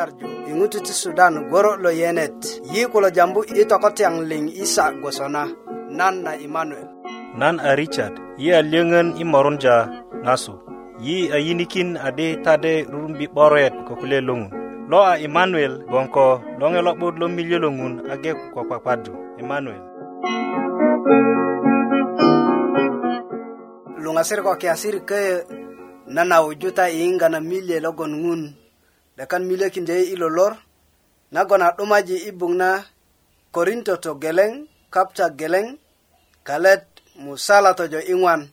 nyarju 0.00 0.26
iŋutu 0.50 0.78
ti 0.86 0.92
sudan 1.02 1.34
goro 1.52 1.72
lo 1.84 1.90
yenet 2.00 2.38
yi 2.72 2.80
kulo 2.92 3.08
jambu 3.16 3.40
i 3.60 3.64
tokotyaŋ 3.70 4.14
liŋ 4.30 4.44
isa 4.64 4.84
gwosona 5.00 5.42
nan 5.98 6.14
na 6.24 6.32
imanuel 6.46 6.88
nan 7.40 7.54
a 7.68 7.70
richard 7.80 8.14
yi 8.42 8.48
a 8.58 8.62
lyöŋön 8.72 9.08
i 9.22 9.24
morunja 9.32 9.76
ŋasu 10.26 10.54
yi 11.06 11.16
a 11.36 11.36
yinikin 11.46 11.90
adi 12.08 12.28
tade 12.44 12.72
rurumbi 12.92 13.26
'boret 13.32 13.74
ko 13.86 13.92
kule 14.00 14.18
loŋun 14.28 14.50
lo 14.90 14.98
a 15.12 15.14
imanuel 15.26 15.74
gboŋ 15.88 16.06
ko 16.14 16.24
loŋe 16.60 16.80
lo'but 16.86 17.14
lo 17.20 17.26
miliö 17.36 17.58
lo 17.64 17.68
ŋun 17.78 17.94
age 18.12 18.32
ko 18.52 18.60
kpakpadu 18.68 19.12
imanuel 19.42 19.82
luŋasir 24.02 24.40
ko 24.46 24.50
kiyasir 24.60 24.96
köyö 25.08 25.36
nana 26.14 26.36
wujuta 26.44 26.84
iyiŋga 26.94 27.26
na 27.32 27.38
milye 27.50 27.76
logon 27.86 28.14
ŋun 28.26 28.42
lekan 29.20 29.44
miliki 29.44 29.80
nde 29.80 30.02
ilo 30.02 30.28
lor 30.30 30.56
nagon 31.32 31.62
adumaji 31.62 32.16
ibung 32.18 32.54
na 32.56 32.84
korinto 33.52 33.96
to 33.96 34.14
geleng 34.14 34.64
kapta 34.90 35.28
geleng 35.30 35.78
kalet 36.44 36.84
musala 37.20 37.74
tojo 37.76 38.00
ingwan 38.12 38.48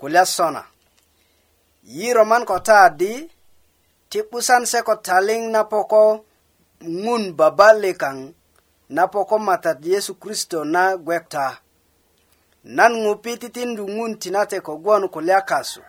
kulya 0.00 0.24
sona 0.24 0.64
yi 1.82 2.08
roman 2.16 2.44
ko 2.48 2.58
ta 2.64 2.88
di 2.98 3.28
ti 4.10 4.18
pusan 4.30 4.64
se 4.66 4.80
ko 4.82 4.96
taling 4.96 5.52
na 5.52 5.62
poko 5.68 6.24
ngun 6.88 7.32
babale 7.36 7.92
kang 7.94 8.32
na 8.88 9.04
poko 9.12 9.36
matat 9.38 9.84
yesu 9.84 10.14
kristo 10.18 10.64
na 10.64 10.96
gwekta 10.96 11.58
nan 12.64 12.92
ngupi 13.04 13.32
titindu 13.40 13.84
ngun 13.88 14.16
tinate 14.18 14.60
ko 14.64 14.72
gwon 14.80 15.08
kulya 15.14 15.44
kasu 15.48 15.82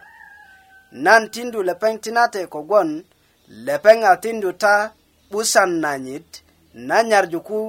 nan 0.91 1.31
tindu 1.33 1.63
lepeng 1.63 1.99
tinate 2.03 2.47
ko 2.51 2.59
gwon 2.69 2.89
lepeŋ 3.65 3.97
a 4.11 4.17
tinduta 4.23 4.73
'busan 5.29 5.71
nanyit 5.83 6.27
nanyarjuku 6.89 7.59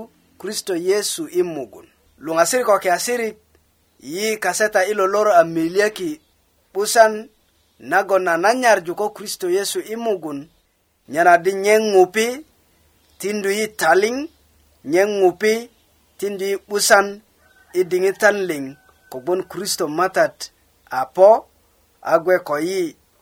kristo 0.41 0.75
yesu 0.88 1.22
i 1.34 1.42
mugun 1.55 1.86
luŋasiri 2.25 2.64
ko 2.69 2.75
kiasirik 2.84 3.36
yi 4.12 4.27
kaseta 4.44 4.80
i 4.86 4.92
lolor 4.98 5.28
a 5.34 5.42
miliyaki 5.55 6.10
'busan 6.72 7.12
nagon 7.91 8.25
a 8.33 8.38
nanyarju 8.44 8.92
ko 9.00 9.06
kristo 9.16 9.47
yesu 9.56 9.78
i 9.83 9.94
mugun 10.05 10.41
nyena 11.12 11.34
di 11.44 11.50
nye 11.62 11.75
ŋupi 11.92 12.27
tindu 13.20 13.50
yi 13.58 13.66
taliŋ 13.80 14.16
nye 14.92 15.03
ŋupi 15.19 15.53
tindu 16.19 16.44
yi 16.50 16.56
'busan 16.64 17.06
i 17.75 17.80
diŋitan 17.91 18.36
liŋ 18.48 18.64
kogbon 19.10 19.41
kristo 19.50 19.84
matat 19.98 20.36
a 20.91 21.00
po 21.14 21.30
a 22.00 22.14
gwe 22.22 22.36
ko 22.48 22.55
yi 22.69 22.80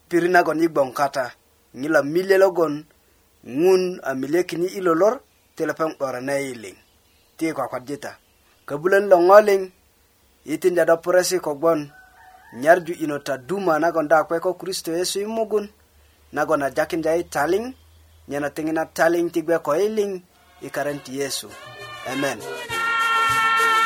pirit 0.09 0.29
nagon 0.35 0.61
i 0.61 0.67
gboŋ 0.73 0.91
kata 0.99 1.25
ŋila 1.79 2.01
mile 2.13 2.35
logon 2.41 2.73
ŋun 3.61 3.81
a 4.03 4.11
milekini 4.21 4.67
i 4.77 4.81
lolor 4.85 5.15
ti 5.55 5.63
lepeŋ 5.69 5.91
'barana 5.95 6.33
i 6.39 6.51
liŋ 6.63 6.75
ti 7.37 7.43
i 7.49 7.55
kwakwarjita 7.55 8.11
kobulön 8.67 9.05
lo 9.11 9.17
ŋo 9.27 9.37
liŋ 9.47 9.61
i 10.53 10.57
tinda 10.61 10.83
do 10.89 10.95
puresi 11.03 11.37
kogbon 11.45 11.79
nyarju 12.61 12.93
ino 13.03 13.17
ta 13.25 13.33
duma 13.47 13.75
nagon 13.83 14.07
da 14.11 14.17
kwe 14.27 14.37
ko 14.43 14.51
kristo 14.59 14.89
yesu 14.97 15.17
i 15.21 15.25
mugun 15.35 15.65
nagon 16.35 16.63
a 16.63 16.67
jakinda 16.77 17.11
i 17.15 17.23
taliŋ 17.33 17.63
nyena 18.29 18.49
tiŋina 18.55 18.83
taliŋ 18.97 19.25
ti 19.33 19.39
gbe 19.45 19.55
ko 19.65 19.71
i 19.75 19.87
liŋ 19.97 20.11
i 20.61 20.67
karan 20.75 20.99
ti 21.05 21.11
yesu 21.19 21.47
amen 22.11 22.39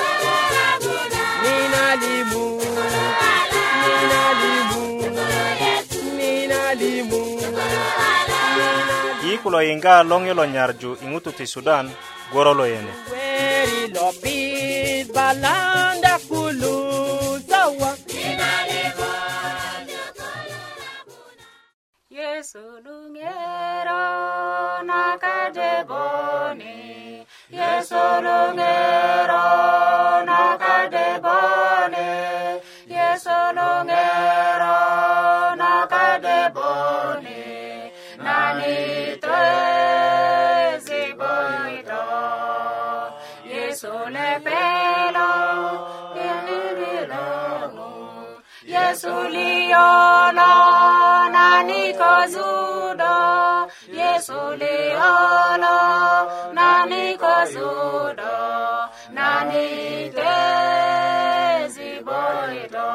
kulo 9.42 9.58
yiŋga 9.66 9.94
long 10.10 10.24
yolo 10.28 10.44
nyarju 10.54 10.90
i 11.04 11.32
ti 11.36 11.46
sudan 11.52 11.86
gworo 12.30 12.52
lo 12.58 12.64
yene 12.74 12.92
Yesu 22.22 22.62
lungero 22.86 24.02
boni 25.88 26.80
Yesu 27.58 28.00
lungero 28.24 29.44
nakadeboni 30.28 30.71
Yesule 43.84 44.40
pelo, 44.44 45.32
lililano. 46.14 47.90
Yesuli 48.64 49.70
yolo, 49.70 50.52
nani 51.36 51.82
kozudo. 52.00 53.16
Yesuli 54.00 54.74
yolo, 54.98 55.76
nani 56.58 57.18
kozudo. 57.22 58.36
Nani 59.18 59.66
tezi 60.14 61.90
boido. 62.06 62.90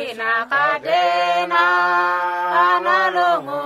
Inakadena, 0.00 1.64
analongo. 2.72 3.65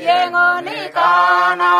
Yegonicana 0.00 1.70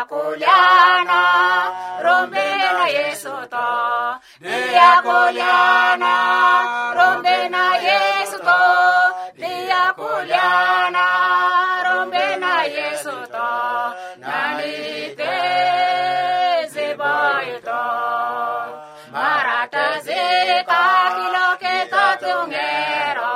kulyana 0.09 1.19
rombena 2.05 2.85
yesu 2.97 3.33
to 3.53 3.69
dia 4.45 4.91
kulyana 5.05 6.13
rombena 6.97 7.63
yesu 7.85 8.37
to 8.47 8.59
dia 9.41 9.81
kulyana 9.99 11.05
rombena 11.87 12.53
yesu 12.77 13.15
to 13.35 13.51
nanite 14.25 15.33
zebaito 16.73 17.83
marata 19.15 19.85
zeta 20.09 20.83
kilo 21.17 21.47
ke 21.63 21.75
tatungero 21.93 23.35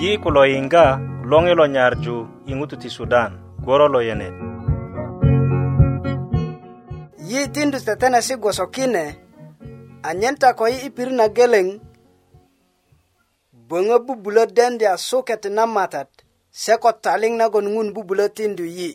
yi 0.00 0.18
kulo 0.18 0.46
yinga 0.46 0.84
longilo 1.30 1.64
nyarju 1.66 2.16
ingutu 2.46 2.76
ti 2.76 2.88
sudan 2.90 3.30
goro 3.66 3.86
lo 3.92 4.00
yenet 4.08 4.32
yi 7.28 7.40
tindu 7.54 7.78
tetenesi 7.86 8.34
gwosokine 8.36 9.02
anyen 10.08 10.36
ta 10.40 10.48
ko 10.58 10.64
yi 10.72 10.78
i 10.88 10.90
pirit 10.94 11.12
na 11.18 11.26
geleŋ 11.36 11.66
böŋö 13.68 13.96
bubulö 14.06 14.44
dendya 14.56 14.92
suket 15.08 15.42
na 15.56 15.64
matat 15.74 16.08
se 16.60 16.72
ko 16.82 16.90
taliŋ 17.04 17.34
nagon 17.40 17.66
ŋun 17.74 17.88
bubulö 17.94 18.26
tindu 18.36 18.64
yi 18.78 18.90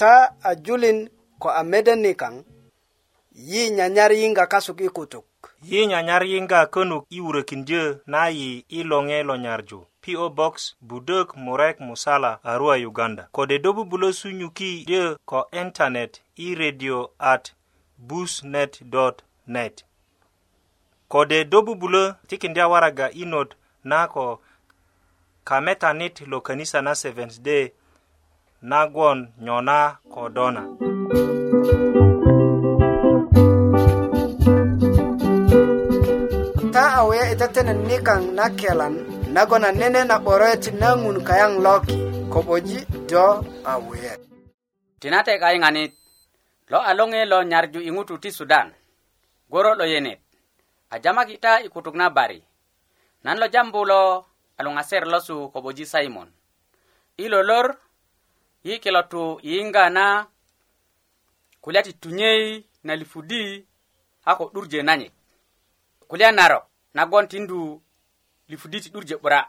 ta 0.00 0.12
a 0.48 0.54
julin 0.64 0.98
ko 1.42 1.48
a 1.50 1.62
mede 1.70 1.94
nikaŋ 2.04 2.34
yi 3.50 3.62
nyanyar 3.76 4.10
yiŋga 4.20 4.44
kasuk 4.52 4.78
i 4.86 4.88
kutuk 4.96 5.26
yi 5.68 5.86
nyanyar 5.86 6.24
yinga 6.26 6.60
könuk 6.66 7.04
i 7.10 7.20
wurökindyö 7.20 7.84
na 8.06 8.28
yi 8.28 8.64
i 8.78 8.80
loŋe 8.90 9.18
lo 9.28 9.36
nyarju 9.36 9.78
PO 10.02 10.24
Box 10.38 10.74
Budök 10.88 11.28
Murek 11.44 11.80
Musala 11.80 12.38
Arua 12.50 12.76
Uganda 12.90 13.28
kode 13.32 13.58
do 13.62 13.72
bubulö 13.72 14.12
sunyuki 14.12 14.84
dyö 14.88 15.16
ko 15.24 15.48
internet 15.62 16.20
i 16.36 16.54
radio 16.54 17.10
at 17.18 17.52
busnet.net 17.98 19.82
kode 21.08 21.44
do 21.50 21.62
bubulö 21.62 22.14
tikindya 22.28 22.68
waraga 22.68 23.10
i 23.10 23.24
not 23.24 23.54
na 23.84 24.06
ko 24.06 24.40
kametanit 25.44 26.20
lo 26.26 26.40
kanisa 26.40 26.82
na 26.82 26.94
Seventh 26.94 27.38
Day 27.42 27.72
nagwon 28.62 29.28
nyona 29.44 29.96
ko 30.14 30.28
dona 30.28 30.62
kitatenen 37.36 37.84
nikan 37.84 38.32
nakelan 38.32 38.94
nagona 39.36 39.68
nene 39.68 40.08
na 40.08 40.16
boroet 40.24 40.72
nangun 40.80 41.20
kayang 41.20 41.60
loki 41.60 42.00
koboji 42.32 42.80
do 43.04 43.44
awe 43.60 44.10
tinate 44.96 45.36
kayngani 45.36 45.84
lo 46.72 46.80
alonge 46.80 47.20
lo 47.28 47.44
nyarju 47.44 47.80
ingutu 47.84 48.16
ti 48.18 48.32
sudan 48.32 48.72
goro 49.52 49.76
lo 49.76 49.84
yenet 49.84 50.16
ajama 50.90 51.28
kita 51.28 51.60
ikutuk 51.60 51.92
na 51.94 52.08
bari 52.08 52.40
nan 53.24 53.36
lo 53.38 53.48
jambu 53.52 53.84
lo 53.84 54.00
alungaser 54.58 55.04
losu 55.04 55.52
koboji 55.52 55.84
simon 55.86 56.32
ilo 57.20 57.42
lor 57.44 57.68
yi 58.64 58.78
kilotu 58.80 59.40
yinga 59.44 59.84
na 59.92 60.24
kulyati 61.60 61.92
tunyei 62.00 62.64
na 62.88 62.96
lifudi 62.96 63.60
ako 64.24 64.48
durje 64.56 64.80
nanyi 64.82 65.12
kulya 66.08 66.32
narok 66.32 66.64
nagon 66.96 67.28
tindu 67.28 67.76
lifudi 68.48 68.80
ti 68.80 68.88
'durje 68.90 69.16
'bura 69.20 69.40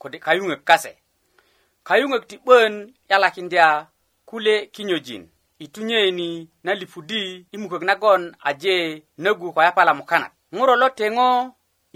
kode 0.00 0.18
kayuŋök 0.24 0.62
kase 0.68 0.92
kayuŋök 1.88 2.24
ti 2.28 2.36
'bön 2.44 2.74
yalakindya 3.10 3.66
kule 4.28 4.54
kinyojin 4.74 5.24
i 5.64 5.66
tunyeini 5.74 6.28
na 6.64 6.72
lifudi 6.80 7.22
i 7.54 7.56
mukök 7.60 7.82
nagon 7.88 8.22
aje 8.48 8.76
nögu 9.22 9.46
ko 9.54 9.60
yapala 9.66 9.92
mukanat 9.98 10.32
ŋuro 10.56 10.72
lo 10.82 10.88
teŋo 10.98 11.28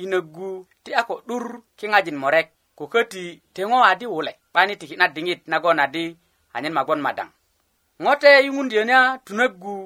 i 0.03 0.05
nögu 0.13 0.51
ti 0.85 0.91
a 0.97 1.03
ko 1.09 1.15
'dur 1.29 1.45
kiŋajin 1.79 2.17
morek 2.23 2.49
ko 2.79 2.85
köti 2.93 3.25
teŋo 3.55 3.79
adi 3.91 4.07
wule 4.13 4.33
'bani 4.53 4.73
tiki'na 4.81 5.07
diŋit 5.15 5.41
nagon 5.53 5.79
adi 5.85 6.05
anyen 6.55 6.73
magon 6.79 7.01
madaŋ 7.07 7.29
ŋote 8.05 8.31
yuŋundyönya 8.47 9.01
tunöggu 9.27 9.77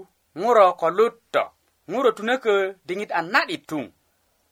ŋuro 0.42 0.64
ko 0.80 0.86
lut 0.96 1.14
to 1.34 1.42
ŋuro 1.90 2.10
tunökö 2.16 2.54
diŋit 2.86 3.10
a 3.18 3.20
na'dit 3.32 3.64
tuŋ 3.70 3.84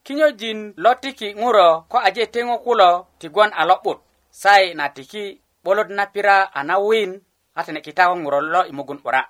kinyojin 0.02 0.58
lo 0.82 0.92
tiki 1.02 1.28
ŋuro 1.42 1.68
ko 1.90 1.96
aje 2.06 2.24
teŋo 2.34 2.56
kulo 2.64 2.90
tigon 3.20 3.50
a 3.52 3.62
lo'but 3.70 3.98
sai 4.42 4.64
na 4.78 4.84
tiki 4.96 5.24
'bolot 5.62 5.88
na 5.96 6.04
pira 6.12 6.36
a 6.54 6.60
nawin 6.68 7.10
a 7.54 7.60
tene 7.66 7.80
kita 7.86 8.08
ko 8.10 8.14
ŋuro 8.22 8.38
lo 8.54 8.60
i 8.64 8.72
mugun 8.78 8.98
'bura 9.04 9.20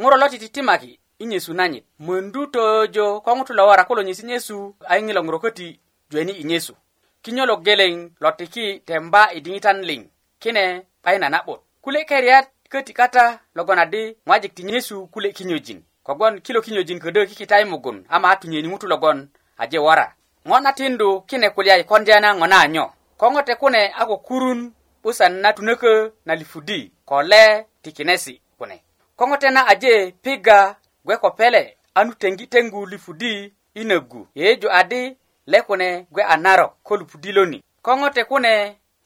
ŋuro 0.00 0.16
lo 0.20 0.26
tititimaki 0.32 0.92
i 1.18 1.24
nyesu 1.30 1.52
nanyit 1.58 1.84
mondu 2.06 2.42
tojo 2.54 3.06
ko 3.24 3.30
ŋutu 3.36 3.52
lo 3.58 3.62
wora 3.68 3.84
kulo 3.88 4.02
nyesi 4.02 4.24
nyesu 4.26 4.56
a 4.90 4.94
ŋilo 5.06 5.20
ŋuro 5.26 5.38
köti 5.44 5.68
jweni 6.10 6.32
i 6.32 6.44
nyesu 6.50 6.74
kinyolo 7.22 7.54
geleŋ 7.66 7.94
lo 8.22 8.28
tiki 8.38 8.66
temba 8.88 9.22
i 9.32 9.38
diŋitan 9.44 9.78
liŋ 9.88 10.00
kine 10.42 10.64
'bayin 11.02 11.24
a 11.24 11.28
na'but 11.34 11.60
kule 11.84 12.00
keriyat 12.10 12.46
köti 12.72 12.92
kata 13.00 13.24
logon 13.56 13.80
adi 13.84 14.02
ŋwajik 14.28 14.52
ti 14.56 14.62
nyesu 14.68 14.96
kule 15.12 15.28
kinyojin 15.38 15.80
kogwon 16.06 16.34
kilo 16.44 16.60
kinyojin 16.66 17.00
ködö 17.04 17.20
kikita 17.28 17.56
i 17.64 17.64
mugun 17.64 17.98
ama 18.14 18.28
a 18.28 18.36
tunyeni 18.40 18.68
ŋutu 18.68 18.84
logon 18.92 19.18
aje 19.62 19.78
wora 19.78 20.08
ŋo 20.48 20.56
na 20.64 20.70
tindu 20.78 21.08
kine 21.28 21.48
kulya 21.54 21.74
i 21.76 21.84
kondya 21.90 22.16
na 22.22 22.30
ŋo 22.38 22.46
na 22.52 22.60
nyo 22.72 22.84
ko 23.20 23.26
ŋote 23.32 23.54
kune 23.60 23.82
a 24.00 24.06
ko 24.10 24.16
kurun 24.26 24.60
'busan 25.02 25.32
na 25.42 25.48
tunökö 25.56 25.94
na 26.26 26.32
lifudi 26.40 26.78
ko 27.08 27.16
le 27.30 27.44
tikinesi 27.82 28.34
kune 28.58 28.76
ko 29.18 29.22
ŋote 29.28 29.48
na 29.54 29.60
aje 29.72 29.94
piga 30.22 30.58
gwe 31.06 31.14
ko 31.22 31.28
pele 31.38 31.62
anu 31.98 32.12
teŋgi 32.20 32.44
teŋgu 32.52 32.80
lifudi 32.92 33.32
i 33.80 33.84
nögu 33.88 34.20
yeyeju 34.38 34.68
adi 34.80 35.02
le 35.50 35.58
kune 35.66 35.88
gwe 36.14 36.22
a 36.22 36.34
narok 36.44 36.72
ko 36.86 36.92
lupudi 37.00 37.30
loni 37.36 37.58
ko 37.84 37.90
ŋote 38.00 38.22
kune 38.30 38.54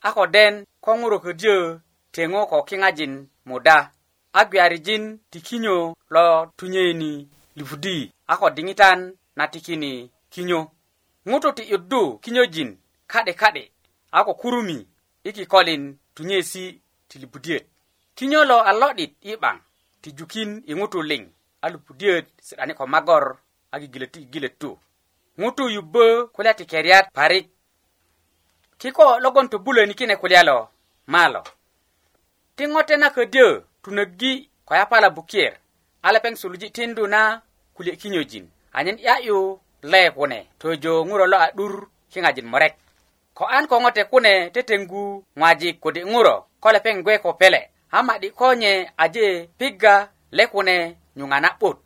a 0.08 0.12
ko 0.16 0.24
den 0.34 0.54
ko 0.84 0.90
ŋurököjö 1.00 1.56
teŋo 2.14 2.40
ko 2.50 2.56
kiŋajin 2.68 3.14
muda 3.48 3.76
a 4.32 4.40
gwiyarijin 4.48 5.04
tikinyo 5.30 5.76
lo 6.14 6.22
tunyöini 6.58 7.12
lifudi 7.58 7.96
a 8.26 8.34
ko 8.40 8.46
diŋitan 8.56 8.98
na 9.38 9.44
tikini 9.52 9.94
kinyo 10.34 10.60
ŋutu 11.30 11.48
ti 11.56 11.62
'yuddu 11.70 12.02
kinyöjin 12.22 12.70
ka'de 13.12 13.32
ka'de 13.40 13.62
a 14.12 14.20
ko 14.26 14.32
kurumi 14.40 14.78
i 15.24 15.30
kikolin 15.36 15.84
tunyesi 16.14 16.64
ti 17.08 17.16
lupudiyöt 17.22 17.64
kinyölo 18.16 18.56
a 18.68 18.70
lo'dit 18.80 19.12
i 19.22 19.32
'baŋ 19.40 19.56
ti 20.02 20.08
jukin 20.18 20.50
i 20.66 20.72
ŋutu 20.78 20.98
liŋ 21.10 21.22
a 21.62 21.66
lupudiyöt 21.72 22.26
si'dani 22.46 22.72
ko 22.78 22.84
magor 22.94 23.24
a 23.72 23.76
gigilet 23.80 24.12
ti 24.12 24.18
gigilet 24.22 24.56
tu 24.60 24.70
ŋutu 25.40 25.64
yubbö 25.74 26.04
kulya 26.34 26.52
ti 26.58 26.64
keriyat 26.70 27.06
parik 27.16 27.46
kiko 28.80 29.06
logon 29.24 29.48
tobulöni 29.52 29.94
kine 29.98 30.14
kulya 30.22 30.40
lo 30.48 30.58
malo 31.14 31.42
ti 32.56 32.64
ŋote 32.72 32.94
na 32.98 33.08
ködyö 33.16 33.48
tunöggi 33.82 34.32
ko 34.68 34.72
yapala 34.80 35.08
bukiyer 35.16 35.54
a 36.02 36.08
lepeŋ 36.14 36.34
suluji 36.40 36.68
tindu 36.76 37.04
na 37.12 37.20
kulye 37.76 37.92
kinyöjin 38.00 38.44
anyen 38.76 38.98
'ya'yu 39.04 39.38
le 39.82 40.10
kune 40.10 40.46
tojo 40.58 41.04
ŋuro 41.06 41.26
lo 41.26 41.36
a 41.44 41.52
'dur 41.56 41.88
kiŋajin 42.12 42.46
murek 42.50 42.74
ko 43.34 43.44
an 43.44 43.66
ko 43.66 43.76
ŋote 43.82 44.02
kune 44.10 44.32
tetengu 44.54 45.04
ŋwajik 45.38 45.76
kode 45.82 46.00
ŋuro 46.12 46.34
ko 46.62 46.68
lepeŋ 46.74 46.96
gwe 47.04 47.14
ko 47.24 47.30
pele 47.40 47.60
ama'di 47.98 48.28
konye 48.38 48.72
aje 49.02 49.26
pigga 49.58 49.94
le 50.36 50.44
kune 50.52 50.76
nyuŋa 51.16 51.38
na'but 51.44 51.76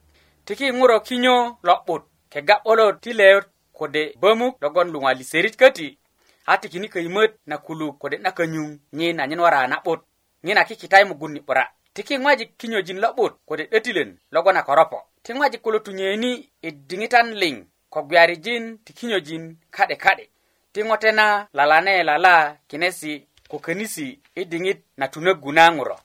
tiki 0.47 0.67
ŋuro 0.79 0.97
kinyo 1.07 1.37
lo'but 1.69 2.03
kega 2.33 2.55
'bolot 2.63 2.97
ti 3.03 3.11
leyot 3.19 3.47
kode 3.79 4.03
bömuk 4.21 4.55
logon 4.63 4.89
luŋaliserit 4.93 5.57
köti 5.61 5.99
a 6.47 6.59
tikini 6.61 6.89
köyimöt 6.89 7.33
na 7.47 7.57
kuluk 7.59 7.99
kode 8.03 8.17
'dakönyuŋ 8.25 8.69
nyin 8.93 9.21
anyen 9.21 9.41
wara 9.45 9.67
na'but 9.69 10.01
ŋina 10.45 10.63
kikitai 10.69 11.05
mugun 11.05 11.33
ni 11.33 11.41
'bura 11.41 11.65
tiki 11.95 12.17
ŋwajik 12.23 12.51
kinyojin 12.61 13.01
lo'but 13.05 13.33
kode 13.49 13.65
'dötilön 13.71 14.11
e 14.15 14.19
logon 14.35 14.57
a 14.57 14.63
koropo 14.63 14.99
ti 15.25 15.33
ŋwajik 15.33 15.63
kulo 15.65 15.79
tunyeni 15.79 16.31
i 16.63 16.71
diŋitan 16.89 17.29
liŋ 17.43 17.57
ko 17.91 18.03
gwiyarijin 18.03 18.79
ti 18.79 18.93
kinyojin 18.93 19.57
ka'de 19.71 19.97
ka'de 19.97 20.29
ti 20.73 20.83
ŋote 20.83 21.13
na 21.13 21.47
lalane 21.53 22.03
lala 22.03 22.57
kinesi 22.69 23.27
ko 23.49 23.59
könisi 23.59 24.19
i 24.35 24.43
diŋit 24.51 24.79
na 24.97 25.07
tunöggu 25.09 25.53
na 25.53 25.71
ŋuro 25.71 25.99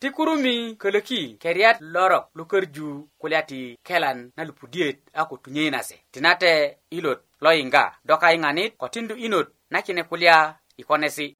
ti 0.00 0.10
kurumi 0.10 0.76
kölöki 0.80 1.36
keriyat 1.42 1.76
lorok 1.80 2.24
lukörju 2.36 2.88
kulya 3.20 3.42
ti 3.42 3.76
kelan 3.86 4.32
na 4.36 4.44
lupudiyet 4.44 4.98
a 5.12 5.24
ko 5.28 5.36
tunyöyinase 5.36 5.96
tinate 6.12 6.76
ilot 6.90 7.20
lo 7.40 7.50
yiŋga 7.52 7.84
do 8.06 8.14
kayiŋanit 8.16 8.76
ko 8.76 8.88
tindu 8.88 9.14
inot 9.16 9.48
na 9.70 9.82
kine 9.82 10.02
kulya 10.04 10.56
ikonesi' 10.76 11.36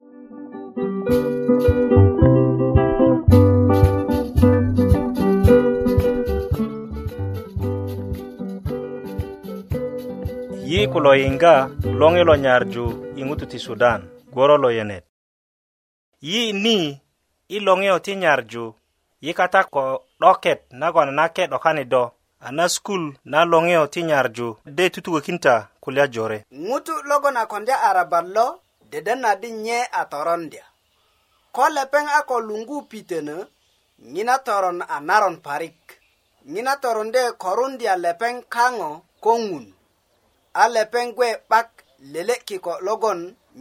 ku 10.91 10.97
lo 11.03 11.11
yiŋga 11.21 11.53
loŋi 11.99 12.21
lo 12.29 12.35
nyarju 12.43 12.85
i 13.19 13.21
ŋutu 13.27 13.45
ti 13.51 13.59
sudan 13.65 14.01
gworo 14.31 14.55
lo 14.63 14.69
yenet 14.77 15.03
yi 16.27 16.43
ni 16.63 16.77
i 17.55 17.57
loŋi 17.65 17.89
ti 18.05 18.13
nyarju 18.23 18.63
yi 19.25 19.31
kata 19.39 19.61
ko 19.73 19.83
'doket 20.19 20.59
nagon 20.81 21.09
nake 21.19 21.43
'dokani 21.51 21.83
do 21.93 22.03
a 22.47 22.51
na 22.57 22.65
skul 22.75 23.03
na 23.31 23.39
loŋi 23.51 23.75
ti 23.93 24.01
nyarju 24.09 24.47
de 24.77 24.85
tutukökinta 24.93 25.53
kulya 25.83 26.05
jore 26.13 26.37
ŋutu 26.67 26.93
logon 27.09 27.35
a 27.41 27.43
kondya 27.51 27.75
arabat 27.89 28.25
lo 28.35 28.45
deden 28.91 29.19
na 29.27 29.31
di 29.41 29.49
nye 29.63 29.79
a 29.99 30.07
torondya 30.11 30.63
ko 31.55 31.63
lepeŋ 31.75 32.05
a 32.17 32.19
ko 32.29 32.35
luŋgu 32.47 32.77
pitenö 32.91 33.35
ŋina 34.13 34.35
toron 34.45 34.77
a 34.87 34.95
naron 35.07 35.35
parik 35.45 35.79
ŋina 36.53 36.73
toronde 36.83 37.21
korundya 37.43 37.93
lepeŋ 38.05 38.35
kaŋo 38.53 38.91
ko 39.25 39.31
ŋun 39.49 39.65
a 40.61 40.65
lepeŋ 40.75 41.07
gbe 41.15 41.27
'bak 41.49 41.69
lele'kiko 42.11 42.73
logon 42.87 43.19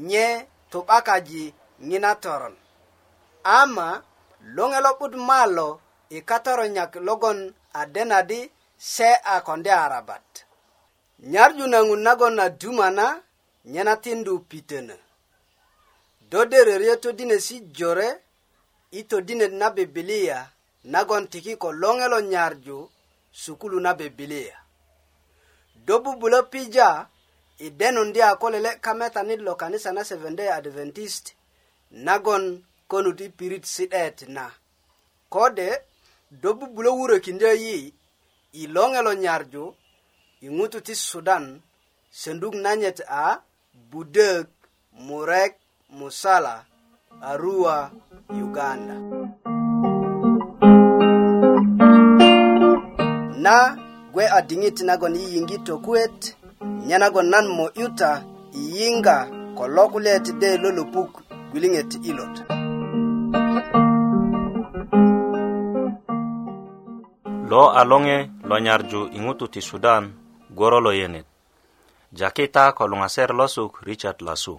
nye 0.09 0.25
to'bakaji 0.71 1.45
ŋina 1.88 2.11
toron 2.23 2.57
ama 3.61 3.88
luŋe 4.57 4.79
lo'but 4.87 5.12
malo 5.31 5.69
i 6.17 6.19
katoronyak 6.29 6.93
logon 7.07 7.38
a 7.81 7.83
denadi 7.95 8.41
se 8.93 9.09
a 9.33 9.35
konde 9.47 9.71
arabat 9.85 10.26
nyarju 11.33 11.65
na 11.73 11.79
ŋun 11.87 12.00
nagon 12.07 12.37
a 12.45 12.47
dumana 12.61 13.07
nye 13.73 13.83
na 13.88 13.95
tindu 14.05 14.33
pitönö 14.50 14.97
do 16.31 16.41
dereryö 16.50 16.95
todinesi 17.03 17.57
jore 17.76 18.09
i 18.99 19.05
todinet 19.11 19.53
na 19.61 19.67
bibilia 19.76 20.38
nagon 20.93 21.25
tiki 21.33 21.53
ko 21.62 21.69
luŋe 21.81 22.07
lo 22.12 22.19
nyarju 22.33 22.76
sukulu 23.43 23.76
na 23.85 23.93
bibilia 24.00 24.57
dobubulo 25.87 26.43
pija 26.50 27.07
i 27.59 27.71
denun 27.71 28.12
di 28.12 28.23
a 28.23 28.35
ko 28.37 28.50
lele' 28.50 28.75
kametanit 28.81 29.40
lo 29.40 29.55
kanisa 29.55 29.93
na 29.93 30.02
seventday 30.05 30.50
adventist 30.59 31.33
nagon 31.90 32.64
konut 32.88 33.21
i 33.21 33.28
pirit 33.38 33.64
si'det 33.64 34.26
na 34.28 34.50
kode 35.31 35.71
do 36.43 36.50
bubulo 36.59 36.90
wurökindyö 36.99 37.52
yi 37.64 37.78
i 38.52 38.62
loŋe 38.75 39.00
lo 39.07 39.12
nyarju 39.23 39.64
i 40.43 40.49
ŋutu 40.57 40.78
ti 40.87 40.95
sudan 41.09 41.45
senduk 42.21 42.55
nanyet 42.62 42.99
a 43.07 43.26
budök 43.90 44.49
murek 45.07 45.55
musala 45.99 46.55
arua 47.28 47.76
uganda 48.43 48.97
na 53.45 53.59
gwe 54.17 54.27
a 54.33 54.39
diŋit 54.49 54.77
nagon 54.89 55.15
i 55.21 55.25
yiŋgi 55.33 55.57
tokuet 55.69 56.17
nye 56.89 56.97
nagon 57.03 57.27
nan 57.33 57.47
mo'yuta 57.57 58.11
i 58.59 58.63
yiŋga 58.77 59.17
ko 59.57 59.65
lo 59.75 59.85
kulye 59.93 60.15
ti 60.25 60.33
de 60.41 60.51
lolopuk 60.63 61.11
gwiliŋet 61.51 61.91
ilot 62.11 62.35
lo 67.51 67.63
a 67.79 67.81
loŋe 67.91 68.17
lo 68.51 68.57
nyarju 68.65 69.01
i 69.17 69.21
ŋutu 69.25 69.45
ti 69.53 69.61
sudan 69.69 70.05
gworo 70.57 70.79
lo 70.87 70.91
yenet 71.01 71.27
jakita 72.19 72.65
ko 72.77 72.85
luŋaser 72.91 73.31
losuk 73.39 73.73
richard 73.89 74.19
lasu 74.27 74.55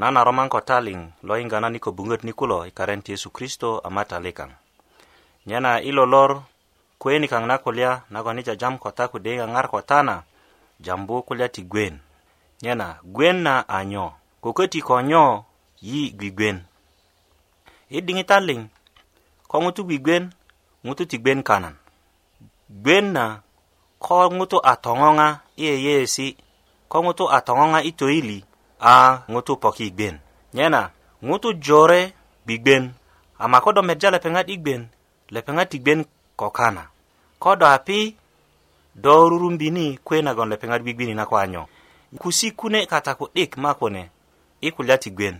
nan 0.00 0.16
a 0.16 0.22
roman 0.26 0.48
ko 0.54 0.60
taliŋ 0.70 1.00
lo 1.28 1.32
yiŋga 1.38 1.58
nan 1.60 1.76
i 1.76 1.80
kobuŋöt 1.84 2.22
ni 2.24 2.32
kulo 2.38 2.58
i 2.64 2.68
e 2.68 2.74
karen 2.76 3.02
ti 3.04 3.10
yesu 3.14 3.28
kristo 3.36 3.68
a 3.84 3.88
matalikaŋ 3.96 4.50
nyena 5.48 5.72
ilo 5.90 6.04
lor 6.14 6.30
kweni 7.02 7.26
kaŋ 7.32 7.44
na 7.50 7.56
kulya 7.64 7.90
nagon 8.12 8.38
yi 8.38 8.46
jajam 8.48 8.74
ko 8.82 8.88
ta 8.96 9.04
kode 9.12 9.30
yi 9.32 9.40
kaŋar 9.42 9.66
ko 9.72 9.78
ta 9.90 9.98
na 10.08 10.14
jambu 10.84 11.16
kulya 11.26 11.46
ti 11.54 11.60
gwen 11.72 11.94
nyena 12.62 12.86
gwen 13.14 13.36
na 13.46 13.54
a 13.76 13.78
nyo 13.90 14.04
ko 14.42 14.48
köti 14.56 14.80
ko 14.88 14.94
nyo 15.10 15.24
yi 15.88 16.00
gwigwen 16.18 16.56
yi 17.92 17.98
diŋitan 18.06 18.42
liŋ 18.48 18.60
ko 19.50 19.56
ŋutu 19.64 19.80
gwigwen 19.88 20.24
ŋutu 20.86 21.02
ti 21.10 21.16
gwen 21.24 21.40
kanan 21.48 21.76
gwen 22.84 23.06
na 23.16 23.24
ko 24.04 24.16
ŋutu 24.36 24.58
a 24.70 24.72
toŋoŋa 24.84 25.26
i 25.56 25.62
yeyeesi 25.64 26.26
ko 26.90 26.96
ŋutu 27.06 27.24
a 27.36 27.38
toŋoŋa 27.46 27.78
i 27.88 27.92
toyili 27.98 28.38
a 28.80 28.92
ŋutu 29.32 29.52
poki 29.62 29.84
i 29.90 29.94
gwen 29.98 30.16
nyena 30.56 30.82
ŋutu 31.28 31.48
jore 31.64 32.00
gwigwen 32.46 32.84
ama 33.42 33.58
ko 33.64 33.68
do 33.76 33.80
medja 33.88 34.08
lepeŋat 34.14 34.46
i 34.54 34.56
gwen 34.64 34.82
lepeŋat 35.34 35.68
ti 35.72 35.78
gwen 35.84 36.00
ko 36.36 36.50
kana 36.52 36.86
ko 37.40 37.56
do 37.56 37.66
api 37.66 38.16
do 38.94 39.28
rurumbini 39.28 39.98
kwe 40.04 40.22
nagon 40.22 40.48
lepe 40.52 40.66
ŋar 40.68 40.80
gbigbini 40.84 41.14
na 41.16 41.24
kwanyo 41.26 41.62
kusi 42.20 42.50
kune 42.58 42.80
kata 42.86 43.12
ku'dik 43.18 43.52
ma 43.62 43.70
kune 43.80 44.02
i 44.60 44.68
kulya 44.76 44.96
ti 45.02 45.10
gwen 45.16 45.36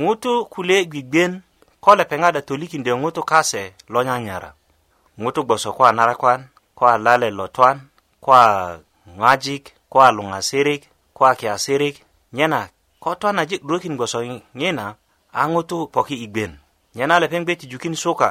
ŋutu 0.00 0.32
kule 0.52 0.76
gbigben 0.90 1.32
ko 1.84 1.90
lepe 1.98 2.14
ŋada 2.20 2.40
tolikindyo 2.48 2.94
ŋutu 3.02 3.22
kase 3.30 3.62
lo 3.92 3.98
nyanyara 4.06 4.50
ŋutu 5.22 5.40
gboso 5.44 5.70
ko 5.76 5.82
a 5.84 5.92
narakwan 5.96 6.40
ko 6.78 6.82
a 6.86 6.96
lale 7.04 7.28
lo 7.38 7.44
twan 7.56 7.76
ko 8.24 8.30
a 8.46 8.78
ŋwajik 9.16 9.64
ko 9.92 9.96
a 10.00 10.08
luŋasirik 10.16 10.82
ko 11.16 11.20
a 11.26 11.34
kiasirik 11.40 11.96
nyena 12.36 12.60
ko 13.02 13.10
twan 13.20 13.38
aji 13.42 13.56
'durökin 13.60 13.96
gboso 13.98 14.18
ŋina 14.60 14.86
a 15.32 15.42
ŋutu 15.52 15.76
poki 15.94 16.16
i 16.24 16.28
gwen 16.34 16.52
nyena 16.96 17.14
lepeŋ 17.22 17.42
gbe 17.44 17.54
tijukin 17.60 17.94
suka 18.02 18.30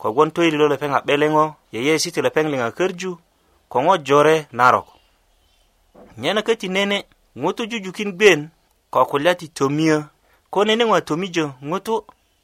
kogwon 0.00 0.30
toyili 0.36 0.56
lo 0.60 0.66
lepeŋ 0.72 0.90
a 0.94 1.00
'beleŋo 1.06 1.44
yeyeesi 1.74 2.08
ti 2.14 2.20
lepeŋ 2.26 2.46
liŋ 2.52 2.60
a 2.66 2.70
körju 2.78 3.12
ko 3.72 3.76
ŋo 3.84 3.94
jore 4.06 4.36
narok 4.58 4.86
nyena 6.20 6.40
köti 6.46 6.68
nene 6.76 6.98
ŋutu 7.42 7.62
jujukin 7.70 8.10
gben 8.18 8.40
ko 8.92 9.00
kulya 9.10 9.32
ti 9.40 9.46
tomiyö 9.56 9.98
ko 10.52 10.58
neneŋo 10.68 10.94
a 10.94 11.00
tomijö 11.08 11.44
ŋutu 11.70 11.94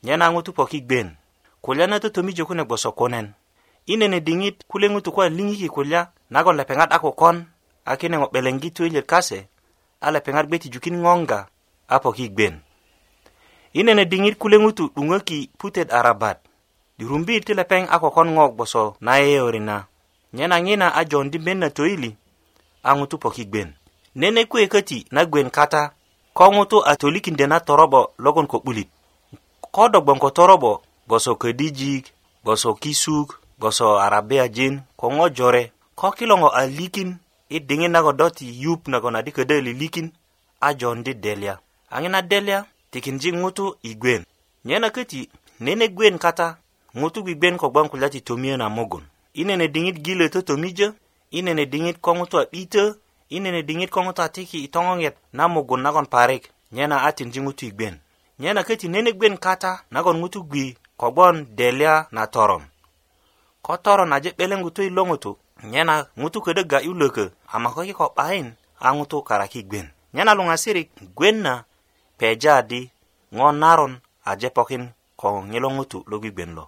nyena 0.07 0.27
ŋutu 0.35 0.51
poki 0.59 0.81
gben 0.89 1.09
kulya 1.65 1.85
na 1.89 1.97
totomijö 2.03 2.43
kune 2.49 2.63
gboso 2.67 2.91
kunen 2.99 3.27
i 3.87 3.95
nene 4.01 4.19
diŋit 4.27 4.57
kule 4.71 4.87
ŋutu 4.93 5.11
ko 5.15 5.21
a 5.23 5.29
liŋiki 5.37 5.69
kulya 5.77 6.01
nagon 6.35 6.57
lepeŋat 6.61 6.91
a 6.93 6.99
kukon 7.05 7.37
a 7.85 7.93
kine 8.01 8.17
ŋo 8.21 8.27
'belengi 8.31 8.69
toyiliyet 8.77 9.07
kase 9.13 9.39
a 10.01 10.09
lepeŋat 10.15 10.47
gbe 10.49 10.57
ti 10.63 10.69
jukin 10.73 10.97
ŋonga 11.05 11.39
a 11.89 11.97
poki 12.03 12.27
gben 12.37 12.55
i 13.73 13.81
nene 13.87 14.05
diŋit 14.13 14.35
kule 14.43 14.57
ŋutu 14.63 14.85
'duŋöki 14.93 15.39
putet 15.61 15.89
arabat 16.01 16.39
dirumbi 16.99 17.35
ti 17.47 17.53
lepeŋ 17.59 17.83
a 17.91 17.97
kokon 18.03 18.29
ŋo 18.37 18.45
gboso 18.55 18.85
na 19.07 19.13
yeyori 19.23 19.59
na 19.69 19.77
nye 20.37 20.45
na 20.51 20.57
ŋina 20.67 20.87
a 20.95 21.05
jon 21.11 21.27
di 21.33 21.39
ben 21.47 21.59
na 21.61 21.69
toyili 21.77 22.11
a 22.83 22.91
ŋutu 22.99 23.17
poki 23.23 23.45
gben 23.53 23.71
nene 24.21 24.41
kuwe 24.51 24.65
köti 24.73 24.99
na 25.15 25.21
gwen 25.31 25.49
kata 25.57 25.83
ko 26.37 26.45
ŋutu 26.57 26.79
a 26.87 26.93
tolikinde 27.01 27.45
na 27.49 27.59
torobo 27.67 28.01
logon 28.25 28.47
ko 28.51 28.57
'bulit 28.65 28.89
ko 29.75 29.83
do 29.93 29.99
gboŋ 30.05 30.19
ko 30.25 30.29
torobo 30.39 30.73
gboso 31.07 31.33
ködijik 31.43 32.05
gboso 32.43 32.69
kisuk 32.83 33.29
gboso 33.59 33.87
arabiajin 34.05 34.75
ko 35.01 35.07
ŋo 35.17 35.25
jore 35.37 35.63
ko 35.99 36.07
kilo 36.17 36.35
ŋo 36.41 36.49
a 36.55 36.63
likin 36.79 37.11
i 37.51 37.59
diŋit 37.69 37.91
nago 37.95 38.13
do 38.19 38.27
ti 38.37 38.47
yup 38.63 38.83
nago 38.93 39.09
na 39.13 39.19
di 39.27 39.31
ködö 39.37 39.57
lilikin 39.67 40.07
a 40.63 40.69
jon 40.79 40.99
di 41.07 41.11
delya 41.25 41.55
a 41.91 41.97
ŋina 42.03 42.21
delya 42.31 42.59
tikinji 42.95 43.31
ŋutu 43.41 43.67
i 43.89 43.99
gwen 44.01 44.23
nye 44.67 44.77
na 44.83 44.89
köti 44.97 45.21
nene 45.65 45.87
gwen 45.97 46.19
kata 46.27 46.49
ŋutu 47.01 47.19
gbigben 47.27 47.57
ko 47.61 47.67
gboŋ 47.73 47.87
kulya 47.91 48.09
ti 48.15 48.21
tomiyö 48.27 48.57
na 48.61 48.67
mugun 48.77 49.03
i 49.35 49.43
nene 49.49 49.67
diŋit 49.75 49.97
gilö 50.05 50.27
totomijö 50.35 50.89
i 51.37 51.41
nene 51.47 51.65
diŋit 51.73 51.97
ko 52.05 52.11
ŋutu 52.19 52.37
a 52.43 52.45
'ditö 52.51 52.85
i 53.35 53.39
nene 53.45 53.61
diŋit 53.69 53.91
ko 53.95 54.01
ŋutu 54.07 54.21
a 54.23 54.29
tiki 54.35 54.59
i 54.65 54.69
toŋoŋet 54.75 55.15
na 55.39 55.45
mugun 55.55 55.81
nagon 55.87 56.07
parik 56.15 56.45
nyena 56.75 56.97
a 57.03 57.09
tindi 57.17 57.39
ŋutu 57.45 57.63
i 57.69 57.73
gben 57.79 57.95
nyena 58.43 58.61
köti 58.69 58.87
nene 58.95 59.11
gben 59.19 59.37
kata 59.45 59.73
nagon 59.95 60.17
ŋutu 60.23 60.39
gwi 60.51 60.67
kogbon 61.01 61.37
delia 61.59 61.95
na 62.17 62.23
toron 62.35 62.65
ko 63.65 63.73
toron 63.85 64.13
aje 64.17 64.31
'beleŋgu 64.39 64.71
tu 64.75 64.81
i 64.83 64.91
lo 64.97 65.03
ŋutu 65.11 65.33
nyena 65.73 65.95
ŋutu 66.21 66.39
ködö 66.45 66.63
ga'yu 66.71 66.93
lökö 67.01 67.25
a 67.55 67.59
mako 67.63 67.81
kiko 67.89 68.07
'bayin 68.17 68.49
a 68.87 68.95
ŋutu 68.97 69.17
karaki 69.29 69.61
gben 69.71 69.87
nyena 70.15 70.33
luŋasirik 70.39 70.89
gwen 71.17 71.37
na 71.45 71.53
peja 72.19 72.57
di 72.71 72.81
ŋo 73.37 73.47
naron 73.63 73.93
aje 74.31 74.49
pokin 74.57 74.85
ko 75.21 75.27
ŋilo 75.51 75.69
ŋutu 75.77 75.99
lo 76.13 76.19
gwigben 76.23 76.53
lo 76.59 76.65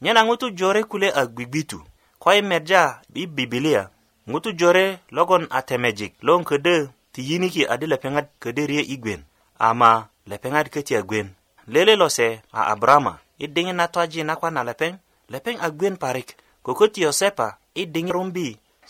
nyena 0.00 0.24
ngutu 0.24 0.50
jore 0.50 0.84
kule 0.84 1.12
a 1.14 1.26
gbigbitu 1.26 1.82
ko 2.18 2.30
i 2.34 2.38
e 2.38 2.42
merja 2.42 3.00
i 3.14 3.26
bibilia 3.26 3.82
ŋutu 4.30 4.50
jore 4.60 4.86
logon 5.16 5.44
a 5.50 5.58
temejik 5.68 6.12
loŋ 6.26 6.40
ködö 6.48 6.76
ti 7.12 7.20
yiniki 7.28 7.62
adi 7.72 7.86
lepeŋat 7.92 8.26
ködö 8.42 8.62
riye 8.70 8.82
i 8.82 8.96
gwen 9.02 9.22
ama 9.68 9.92
lepeŋat 10.30 10.66
köti 10.74 10.92
a 10.96 11.02
gwen 11.08 11.28
lele 11.72 11.94
lose 12.00 12.28
a 12.52 12.60
abrama 12.72 13.12
i 13.38 13.46
diŋit 13.54 13.74
na 13.78 13.86
twaji 13.92 14.20
nakwan 14.28 14.54
na 14.56 14.62
lepeng, 14.68 14.96
lepeŋ 15.32 15.56
a 15.64 15.68
parik 16.02 16.28
kökö 16.64 16.84
ti 16.92 16.98
yosepa 17.06 17.48
i 17.74 17.82
diŋit 17.94 18.12
rumbi 18.16 18.46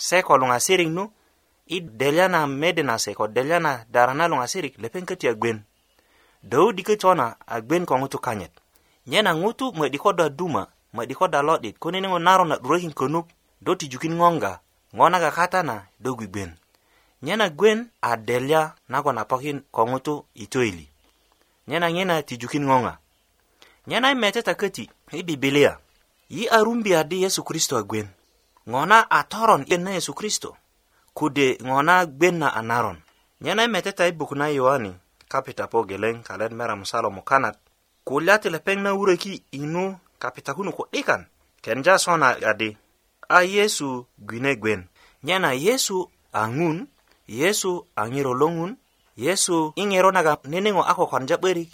se 0.07 0.17
ko 0.27 0.33
luŋasirik 0.41 0.89
nu 0.97 1.05
i 1.67 1.79
delya 2.01 2.27
na 2.33 2.41
mede 2.61 2.83
na 2.89 2.95
se 3.03 3.11
ko 3.19 3.25
delya 3.37 3.59
na 3.67 3.73
dara 3.95 4.15
na 4.19 4.29
luŋasirik 4.31 4.75
lepeŋ 4.83 5.03
köti 5.09 5.27
a 5.29 5.35
gwen 5.41 5.59
döudi 6.51 6.83
köti 6.89 7.09
na 7.19 7.27
a 7.47 7.57
gwen 7.67 7.85
ko 7.89 7.95
ŋutu 8.01 8.19
kanyit 8.27 8.53
nyena 9.11 9.31
ŋutu 9.41 9.67
mödi 9.79 9.99
ko 10.05 10.13
duma 10.13 10.65
ma 10.93 11.05
'dikoda 11.07 11.39
a 11.41 11.45
lo'dit 11.45 11.77
kune 11.83 11.99
ŋo 12.09 12.19
naro 12.27 12.45
na 12.51 12.57
'durökin 12.61 12.95
könuk 12.99 13.27
do 13.65 13.73
tijukin 13.81 14.15
ŋoŋga 14.21 14.53
ŋo 14.97 15.05
naga 15.13 15.31
kata 15.39 15.61
na 15.69 15.75
do 16.03 16.11
gwigwen 16.19 16.51
nyena 17.25 17.47
gwen 17.59 17.79
a 18.01 18.17
delya 18.29 18.63
nagon 18.93 19.19
a 19.19 19.25
pokin 19.31 19.59
ko 19.75 19.81
ŋutu 19.91 20.15
i 20.39 20.45
toyili 20.53 20.87
nyena 21.69 21.87
ŋina 21.95 22.15
tijukin 22.29 22.65
ŋoŋa 22.71 22.95
nyena 23.91 24.07
i 24.09 24.15
meteta 24.23 24.53
köti 24.61 24.85
i 25.13 25.21
bibilia 25.29 25.73
yi 26.35 26.43
arumbia 26.57 27.01
di 27.11 27.17
yesu 27.25 27.43
kristo 27.49 27.75
a 27.77 27.83
gwen 27.91 28.09
ŋo 28.71 28.81
na 28.91 28.99
a 29.11 29.21
toron 29.33 29.63
yen 29.71 29.83
na 29.85 29.91
yesu 29.99 30.13
kristo 30.19 30.51
kude 31.19 31.47
ŋo 31.69 31.77
na 31.89 31.95
gwen 32.19 32.37
na 32.43 32.49
a 32.55 32.61
naron 32.71 32.97
nyena 33.43 33.63
i 33.65 33.69
meteta 33.75 34.05
i 34.09 34.13
buk 34.19 34.31
na 34.39 34.45
i 34.49 34.55
yohani 34.61 34.93
kapita 35.33 35.65
po 35.73 35.79
geleŋ 35.89 36.17
kalet 36.27 36.53
mera 36.59 36.73
musalo 36.81 37.09
mukanat 37.17 37.57
kulya 38.09 38.35
ti 38.43 38.49
lepeŋ 38.55 38.79
na 38.89 38.97
wuröki 38.97 39.33
inu 39.61 39.87
kapitakunu 40.19 40.75
ku'dikan 40.75 41.23
e 41.25 41.29
kenja 41.63 41.99
sona 41.99 42.37
adi 42.39 42.77
a 43.29 43.43
yesu 43.43 44.07
gwine 44.19 44.55
gwen 44.57 44.83
nyena 45.25 45.53
yesu 45.53 46.11
a 46.33 46.43
ŋun 46.57 46.79
yesu 47.39 47.73
a 47.97 48.03
ŋiro 48.13 48.33
lo 48.41 48.47
ŋun 48.57 48.73
yesu 49.25 49.57
i 49.77 49.85
ŋero 49.91 50.11
naga 50.17 50.33
neneŋo 50.53 50.83
a 50.83 50.93
kokonja 50.99 51.37
'börik 51.39 51.71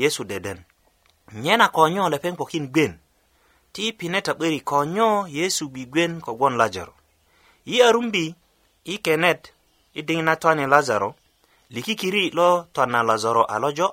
yesu 0.00 0.22
deden 0.30 0.58
nyena 1.44 1.66
ko 1.74 1.82
nyo 1.92 2.04
lepeŋ 2.12 2.34
pokin 2.40 2.66
gwen 2.74 2.92
ti 3.74 3.84
pineta 3.98 4.32
'börik 4.36 4.64
ko 4.70 4.78
nyo 4.94 5.08
yesu 5.38 5.64
bi 5.74 5.82
gwen 5.92 6.12
kogwon 6.24 6.54
lazaro 6.60 6.94
yi 7.68 7.76
arumbi 7.88 8.24
i 8.84 8.94
kenet 9.04 9.42
i 9.96 10.00
diŋit 10.06 10.24
na 10.28 10.34
twani 10.40 10.64
lazaro 10.72 11.10
likikiri 11.74 12.24
lo 12.38 12.48
twan 12.72 12.90
na 12.92 13.00
lazaro 13.08 13.42
a 13.44 13.56
lojo 13.62 13.88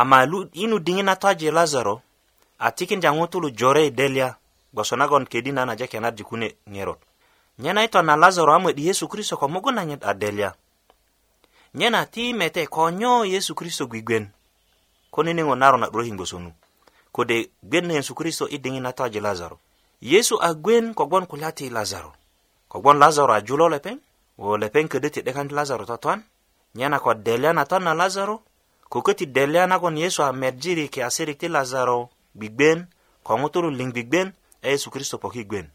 ama 0.00 0.18
lu, 0.30 0.38
inu 0.62 0.76
diŋit 0.86 1.06
na 1.08 1.14
twaji 1.20 1.48
lazaro 1.58 1.96
a 2.58 2.70
tikin 2.72 3.00
jaŋu 3.00 3.26
tulu 3.26 3.50
jore 3.52 3.86
i 3.86 3.90
delya 3.92 4.36
gboso 4.72 4.96
nagon 4.96 5.24
kedi 5.26 5.52
nan 5.52 5.68
aje 5.70 5.86
kenarji 5.86 6.24
kune 6.24 6.48
ŋerot 6.68 6.98
nyena 7.58 7.84
ito 7.84 8.02
na 8.02 8.16
lazaro 8.16 8.52
a 8.54 8.58
mwedi 8.58 8.86
yesu 8.88 9.08
kristo 9.08 9.36
ko 9.36 9.48
mugun 9.48 9.74
nanyit 9.74 10.04
a 10.04 10.14
delya 10.14 10.54
nyena 11.74 12.06
ti 12.06 12.32
mete 12.32 12.66
ko 12.66 12.90
nyo 12.90 13.24
yesu 13.24 13.54
kristo 13.54 13.86
gwigwen 13.86 14.30
koniniŋo 15.10 15.54
naro 15.56 15.76
na 15.78 15.88
'durökin 15.88 16.16
gboso 16.16 16.38
nu 16.38 16.52
kode 17.12 17.50
gwen 17.62 17.86
na 17.86 17.94
yesu 17.94 18.14
kristo 18.14 18.48
i 18.48 18.58
diŋit 18.58 18.80
na 18.82 18.92
toji 18.92 19.20
lazaro 19.20 19.58
yesu 20.00 20.40
a 20.40 20.54
gwen 20.54 20.94
kogwon 20.94 21.26
kulya 21.26 21.52
ti 21.52 21.70
lazaro 21.70 22.12
kogwon 22.68 22.98
lazaro 22.98 23.32
a 23.34 23.40
julo 23.40 23.68
lepeŋ 23.68 23.96
wo 24.40 24.56
lepeŋ 24.56 24.84
ködö 24.88 25.08
ti 25.12 25.20
'dekan 25.22 25.48
ti 25.48 25.54
lazaro 25.54 25.84
totwan 25.84 26.24
nyena 26.74 27.00
ko 27.00 27.14
delya 27.14 27.52
na 27.52 27.64
ton 27.64 27.84
na 27.84 27.92
lazaro 27.94 28.40
ko 28.88 29.00
köti 29.04 29.26
delya 29.32 29.66
nagon 29.66 29.96
yesu 29.96 30.22
a 30.24 30.32
medjiri 30.32 30.88
kiasirik 30.88 31.38
ti 31.40 31.48
lazaro 31.48 32.15
gbigben 32.36 32.80
ko 33.26 33.32
ŋutulu 33.40 33.68
liŋ 33.78 33.88
gbigben 33.92 34.28
a 34.64 34.68
e 34.68 34.76
yesu 34.76 34.88
kristo 34.94 35.16
poki 35.22 35.42
gwen 35.50 35.66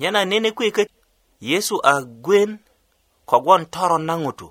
nyena 0.00 0.20
nene 0.30 0.48
kuwe 0.56 0.70
kök 0.76 0.88
yesu 1.50 1.76
a 1.82 1.94
gwen 2.26 2.50
kogwon 3.30 3.62
toron 3.74 4.04
na 4.08 4.14
ŋutu 4.22 4.48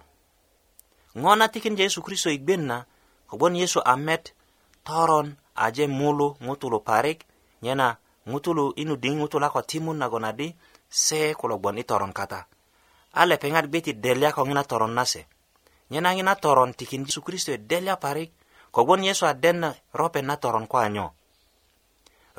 ŋo 1.21 1.31
na 1.39 1.45
tikinda 1.53 1.81
yesu 1.85 1.99
kristo 2.05 2.29
i 2.29 2.37
gben 2.45 2.63
na 2.69 2.77
kogwon 3.29 3.53
yesu 3.61 3.79
a 3.83 3.93
met 4.07 4.25
toron 4.87 5.27
aje 5.65 5.85
mulu 5.99 6.27
ŋutulu 6.45 6.77
parik 6.87 7.19
nyena 7.63 7.87
ŋutulu 8.29 8.63
inu 8.81 8.95
diŋi 9.01 9.15
ŋutulu 9.23 9.43
a 9.47 9.49
ko 9.55 9.61
timun 9.69 9.97
nagon 10.01 10.25
adi 10.29 10.47
se 11.03 11.19
kulo 11.39 11.55
gwon 11.61 11.79
i 11.79 11.83
toron 11.89 12.11
kata 12.19 12.39
a 13.11 13.21
lepeŋat 13.29 13.65
gbeti 13.69 13.91
delya 14.05 14.29
ko 14.35 14.41
ŋina 14.47 14.63
toron 14.69 14.93
na 14.97 15.03
se 15.11 15.21
nyena 15.91 16.09
ŋina 16.15 16.33
toron 16.43 16.71
tikin 16.77 17.03
yesu 17.07 17.21
kristo 17.25 17.49
i 17.51 17.57
delya 17.71 17.95
parik 18.03 18.29
kogwon 18.75 19.01
yesu 19.07 19.23
a 19.25 19.33
den 19.43 19.57
na 19.63 19.69
ropet 19.99 20.23
na 20.27 20.35
toron 20.43 20.67
ko 20.73 20.77
a 20.77 20.87
nyo 20.95 21.07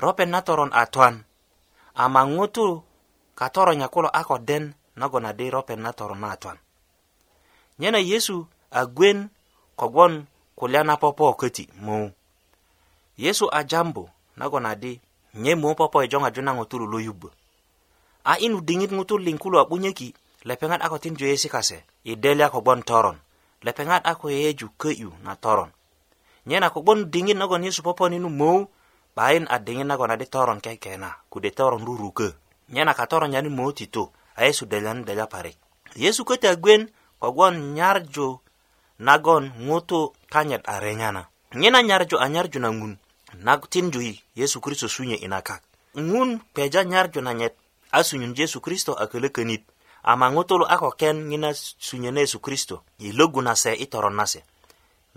ropen 0.02 0.34
na 0.34 0.42
toron 0.42 0.74
a 0.74 0.82
twan 0.90 1.16
ama 1.94 2.20
ŋutu 2.34 2.66
katoro 3.38 3.72
nyakulo 3.80 4.08
a 4.10 4.20
ko 4.28 4.34
den 4.48 4.64
nagon 5.00 5.28
adi 5.30 5.46
ropen 5.54 5.78
na 5.84 5.90
toron 5.98 6.18
na 6.22 6.34
twan 6.42 6.58
nyena 7.80 7.98
yesu 8.10 8.36
a 8.70 8.80
gwen 8.96 9.18
kogwon 9.78 10.14
kulya 10.58 10.80
na 10.84 10.94
popo 11.02 11.26
köti 11.40 11.64
mo 11.84 11.98
yesu 13.22 13.46
a 13.54 13.60
jambu 13.70 14.04
nagon 14.38 14.66
adi 14.72 14.92
nye 15.42 15.52
mo 15.60 15.68
popo 15.80 15.96
i 16.02 16.06
e 16.10 16.10
joŋaju 16.10 16.42
na 16.44 16.52
ŋutu 16.58 16.76
lo 16.92 16.98
yubbö 17.06 17.28
a 18.30 18.38
inu 18.44 18.58
diŋit 18.68 18.90
ŋutu 18.98 19.14
liŋ 19.26 19.36
kulo 19.42 19.56
a 19.62 19.64
'bunyöki 19.70 20.08
lepeŋat 20.48 20.80
a 20.84 20.90
ko 20.92 20.96
tinju 21.02 21.24
yesi 21.30 21.46
kase 21.54 21.78
i 22.02 22.12
delya 22.24 22.46
kogwon 22.54 22.80
toron 22.88 23.18
lepeŋat 23.66 24.02
a 24.02 24.12
ko 24.20 24.26
yeyeju 24.34 24.66
kö'yu 24.80 25.10
na 25.26 25.32
toron 25.44 25.70
nyena 26.48 26.68
kogwon 26.74 27.00
diŋit 27.12 27.38
nagon 27.40 27.62
yesu 27.66 27.80
poponinu 27.86 28.26
mou 28.40 28.60
bain 29.16 29.44
a 29.52 29.56
diŋit 29.66 29.86
nagon 29.88 30.10
adi 30.14 30.26
toron 30.32 30.60
kekena 30.64 31.10
kude 31.32 31.50
toron 31.56 31.84
ruruke 31.88 32.28
nyena 32.72 32.92
ka 32.98 33.04
toron 33.10 33.30
nyani 33.32 33.48
motito 33.50 34.04
a 34.38 34.44
yesu 34.48 34.64
delyan 34.66 35.04
delya 35.04 35.26
parik 35.32 35.56
yesu 36.02 36.22
köti 36.28 36.46
a 36.52 36.56
gwen 36.56 36.82
kogwon 37.20 37.56
nyarju 37.76 38.28
nagon 39.08 39.44
ŋutu 39.66 40.00
kanyit 40.32 40.62
a 40.64 40.74
renyana 40.84 41.22
nyena 41.60 41.78
nyarju 41.88 42.16
a 42.18 42.26
nyarju 42.32 42.58
na 42.64 42.70
ŋun 42.78 42.94
na 43.44 43.52
tinju 43.72 44.00
yi 44.00 44.14
yesu 44.40 44.58
kristo 44.64 44.88
sunye 44.88 45.16
ina 45.26 45.40
kak 45.48 45.62
ŋun 46.10 46.40
peja 46.54 46.82
nyarju 46.84 47.20
na 47.20 47.32
nyet 47.38 47.54
a 47.90 47.98
sunyun 48.08 48.32
yesu 48.38 48.58
kristo 48.64 48.92
a 48.96 49.04
kölökönit 49.12 49.64
ama 50.12 50.26
ŋutulu 50.34 50.64
a 50.64 50.76
koken 50.82 51.16
ŋina 51.30 51.50
sunyö 51.88 52.10
na 52.12 52.20
yesu 52.24 52.38
kristo 52.44 52.76
i 52.98 53.08
logu 53.18 53.40
na 53.44 53.52
se 53.62 53.72
i 53.76 53.86
toron 53.92 54.16
na 54.18 54.24
se 54.32 54.40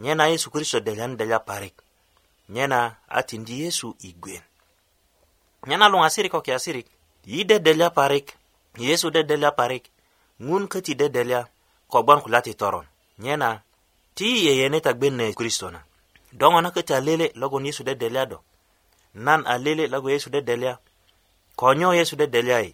nyena 0.03 0.25
yesu 0.31 0.49
kristo 0.53 0.77
delyan 0.87 1.15
delya 1.19 1.39
parik 1.49 1.75
nyena 2.49 2.95
a 3.09 3.23
tindi 3.23 3.63
yesu 3.63 3.89
i 3.99 4.09
gwen 4.21 4.41
nyena 5.69 5.85
luŋ 5.91 6.01
asirik 6.07 6.31
ko 6.35 6.39
kiasirik 6.45 6.87
yi 7.31 7.39
dedelya 7.49 7.87
parik 7.97 8.27
yesu 8.85 9.07
dedelya 9.15 9.49
parik 9.59 9.83
ŋun 10.47 10.63
köti 10.71 10.93
dedelya 11.01 11.39
ko 11.91 11.97
gbon 12.03 12.19
kulya 12.23 12.41
ti 12.45 12.53
toron 12.59 12.85
nyena 13.23 13.49
ti 14.15 14.25
yi 14.33 14.39
yeyene 14.47 14.79
ta 14.85 14.91
gben 14.99 15.15
ne 15.19 15.25
kristo 15.39 15.67
na 15.73 15.81
doŋo 16.39 16.59
na 16.61 16.69
köti 16.75 16.93
alele 16.99 17.27
logon 17.41 17.65
yesu 17.67 17.81
dedelya 17.87 18.23
do 18.31 18.37
nan 19.25 19.41
alele 19.53 19.85
logo 19.93 20.07
yesu 20.13 20.29
dedelya 20.35 20.73
ko 21.59 21.65
nyo 21.79 21.89
yesu 21.99 22.15
dedelya 22.21 22.57
yi 22.65 22.71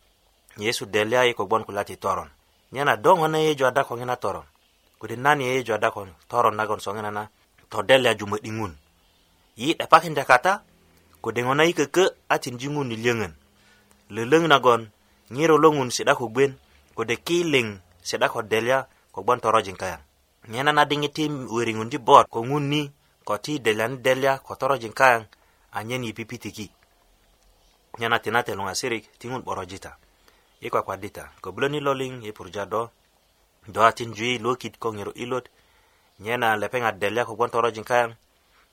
yesu 0.65 0.85
delya 0.95 1.21
yi 1.27 1.33
ko 1.37 1.43
gbon 1.47 1.63
kulya 1.67 1.83
ti 1.87 1.95
toron 2.03 2.27
nyena 2.73 2.93
doŋo 3.03 3.25
na 3.31 3.37
yeyeju 3.43 3.63
adakoŋi 3.67 4.05
na 4.07 4.15
toron 4.23 4.43
kode 4.99 5.15
nan 5.25 5.39
yeyeju 5.45 5.71
adakon 5.77 6.09
toron 6.31 6.55
nagon 6.59 6.79
soŋinana 6.85 7.23
todelya 7.71 8.11
jumö'diŋun 8.19 8.73
yi 9.55 9.73
ɗapakin 9.73 10.13
da 10.13 10.25
kata 10.25 10.63
ko 11.21 11.31
dengo 11.31 11.53
na 11.55 11.63
ike 11.63 11.91
ke 11.91 12.05
a 12.29 12.39
cin 12.41 12.57
jingun 12.57 12.87
ni 12.87 12.95
lengen 12.95 13.35
le 14.09 14.25
leng 14.25 14.47
na 14.47 14.59
gon 14.59 14.89
nyiro 15.31 15.57
longun 15.57 15.91
si 15.91 16.03
dako 16.03 16.27
gwen 16.27 16.55
ko 16.95 17.03
de 17.03 17.15
ki 17.15 17.43
leng 17.43 17.79
si 18.03 18.17
dako 18.17 18.41
delya 18.41 18.87
ko 19.11 19.21
gwan 19.23 19.39
toro 19.39 19.61
jing 19.61 19.77
kaya 19.77 19.99
nyena 20.47 20.71
na 20.71 20.85
dingi 20.85 21.09
tim 21.13 21.47
uri 21.47 21.73
ngundi 21.75 21.97
bot 21.97 22.27
ko 22.29 22.43
ngun 22.45 22.69
ni 22.69 22.91
ko 23.23 23.37
ti 23.37 23.59
delya 23.59 23.87
ni 23.87 23.97
delya 23.97 24.39
ko 24.39 24.55
toro 24.55 24.75
jing 24.77 24.93
kaya 24.93 25.27
a 25.71 25.83
nyen 25.83 26.03
yi 26.03 26.13
pipiti 26.13 26.51
ki 26.51 26.71
nyena 27.99 28.19
tinate 28.19 28.55
lunga 28.55 28.75
sirik 28.75 29.19
tingun 29.19 29.43
boro 29.43 29.65
jita 29.65 29.97
ikwa 30.61 30.81
kwa 30.83 30.97
dita 30.97 31.31
ko 31.41 31.51
bloni 31.51 31.79
loling 31.79 32.23
yi 32.23 32.31
purja 32.31 32.65
do 32.65 32.89
do 33.67 33.81
a 33.83 33.91
cin 33.95 34.13
jui 34.15 34.37
lo 34.39 34.55
kit 34.55 34.79
ko 34.79 34.93
ngiro 34.93 35.11
ilot 35.15 35.43
nyena 36.19 36.55
lepeng 36.55 36.85
a 36.87 36.91
delya 36.91 37.25
ko 37.25 37.35
gwan 37.35 37.49
toro 37.51 37.67
jing 37.71 37.83
kaya 37.85 38.15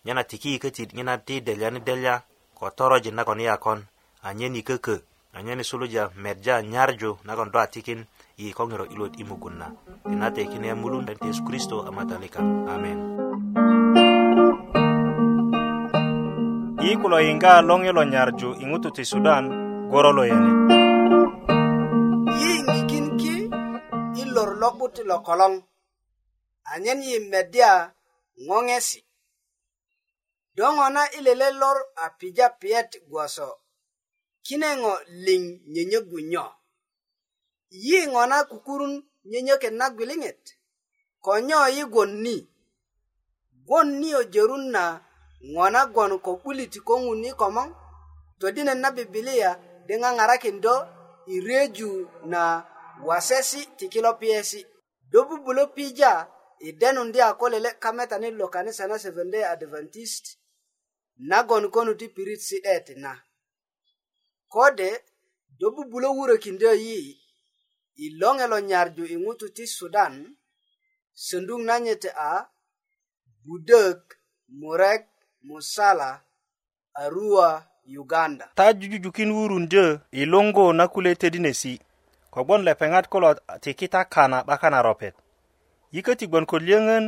nyana 0.09 0.25
tiki 0.25 0.59
kati 0.59 0.89
nyana 0.95 1.19
ti 1.19 1.41
delya 1.41 1.71
ni 1.71 1.81
delya 1.81 2.23
ko 2.55 2.71
torojin 2.71 3.19
ya 3.37 3.53
yakon 3.53 3.85
anyeni 4.25 4.63
keke 4.63 5.05
anyeni 5.37 5.63
suluja 5.65 6.09
merja 6.17 6.63
nyarju 6.63 7.19
kon 7.37 7.51
do 7.53 7.59
atikin 7.61 8.07
yi 8.39 8.53
ko 8.55 8.65
ilot 8.65 9.21
i 9.21 9.25
mugun 9.25 9.59
na 9.61 9.69
mulun 10.75 11.05
dan 11.05 11.17
yesu 11.29 11.45
kristo 11.45 11.85
amatalika 11.85 12.41
amen 12.41 12.99
yi 16.81 16.97
kulo 16.97 17.21
inga 17.21 17.61
longelo 17.61 18.03
nyarjo, 18.05 18.57
nyarju 18.57 18.91
ti 18.95 19.05
sudan 19.05 19.45
gorolo 19.93 20.25
lo 20.25 20.25
yenet 20.25 20.57
i 24.17 24.25
lor 24.25 24.57
lo 24.57 25.21
kolong 25.21 25.61
anyen 26.65 27.03
yi 27.05 27.21
media 27.29 27.93
ngongesi 28.41 29.05
do 30.59 30.67
ŋo 30.77 30.87
na 30.97 31.03
i 31.17 31.19
lele 31.27 31.49
lor 31.61 31.79
a 32.03 32.05
pija 32.19 32.47
piyet 32.61 32.91
gwoso 33.11 33.49
kine 34.45 34.69
ŋo 34.83 34.93
liŋ 35.27 35.43
nyönyögu 35.73 36.19
nyo 36.31 36.45
yi 37.87 37.99
ŋo 38.13 38.23
na 38.31 38.37
kukurun 38.51 38.95
nyönyöket 39.31 39.75
na 39.81 39.87
gwiliŋet 39.97 40.41
ko 41.25 41.31
nyo 41.47 41.59
yi 41.77 41.83
gwon 41.93 42.11
ni 42.25 42.37
gwon 43.67 43.89
niyo 44.01 44.21
jörun 44.33 44.65
na 44.75 44.85
ŋo 45.53 45.65
na 45.75 45.81
gwon 45.95 46.13
ko 46.25 46.31
'bulit 46.41 46.75
ko 46.87 46.95
ŋun 47.05 47.25
i 47.29 47.31
komoŋ 47.41 47.69
todinet 48.39 48.79
na 48.83 48.89
bibilia 48.97 49.51
de 49.87 49.95
ŋaŋarakin 50.03 50.57
do 50.65 50.75
i 51.35 51.37
reju 51.47 51.91
na 52.33 52.43
wasesi 53.07 53.61
ti 53.77 53.85
kilo 53.93 54.11
piyesi 54.21 54.61
do 55.11 55.19
bubulö 55.29 55.63
pija 55.77 56.13
i 56.67 56.69
denundi 56.81 57.19
a 57.29 57.31
ko 57.41 57.47
lele 57.53 57.71
kametani 57.83 58.29
lo 58.39 58.47
kanisa 58.55 58.83
na 58.91 58.97
seventh 59.05 59.33
day 59.33 59.45
adventist 59.57 60.27
nagon 61.19 61.71
konu 61.71 61.95
ti 61.99 62.07
pirit 62.09 62.39
si'det 62.41 62.97
na 62.97 63.13
kode 64.49 64.91
do 65.59 65.71
bubulo 65.75 66.09
wurökindö 66.17 66.71
yi 66.85 66.99
i 68.05 68.07
loŋe 68.21 68.47
lo 68.53 68.59
nyarju 68.69 69.03
i 69.15 69.17
ŋutu 69.25 69.47
ti 69.57 69.65
sudan 69.77 70.15
söndug 71.27 71.61
nanyite 71.69 72.11
a 72.15 72.47
budök 73.47 73.99
murek 74.61 75.05
musala 75.49 76.09
arua 77.03 77.49
uganda 78.01 78.47
ta 78.59 78.65
jujujukin 78.79 79.31
wurundö 79.37 79.85
i 80.11 80.23
luŋgu 80.33 80.65
na 80.79 80.85
kule 80.93 81.13
tedinesi 81.21 81.73
kogbon 82.33 82.61
lepeŋat 82.69 83.07
kulo 83.13 83.31
tikita 83.63 84.01
kana 84.15 84.39
'bakan 84.47 84.71
na 84.75 84.81
ropet 84.87 85.15
yi 85.93 86.01
köti 86.07 86.25
gbon 86.29 86.47
ko 86.51 86.57
liyöŋön 86.67 87.05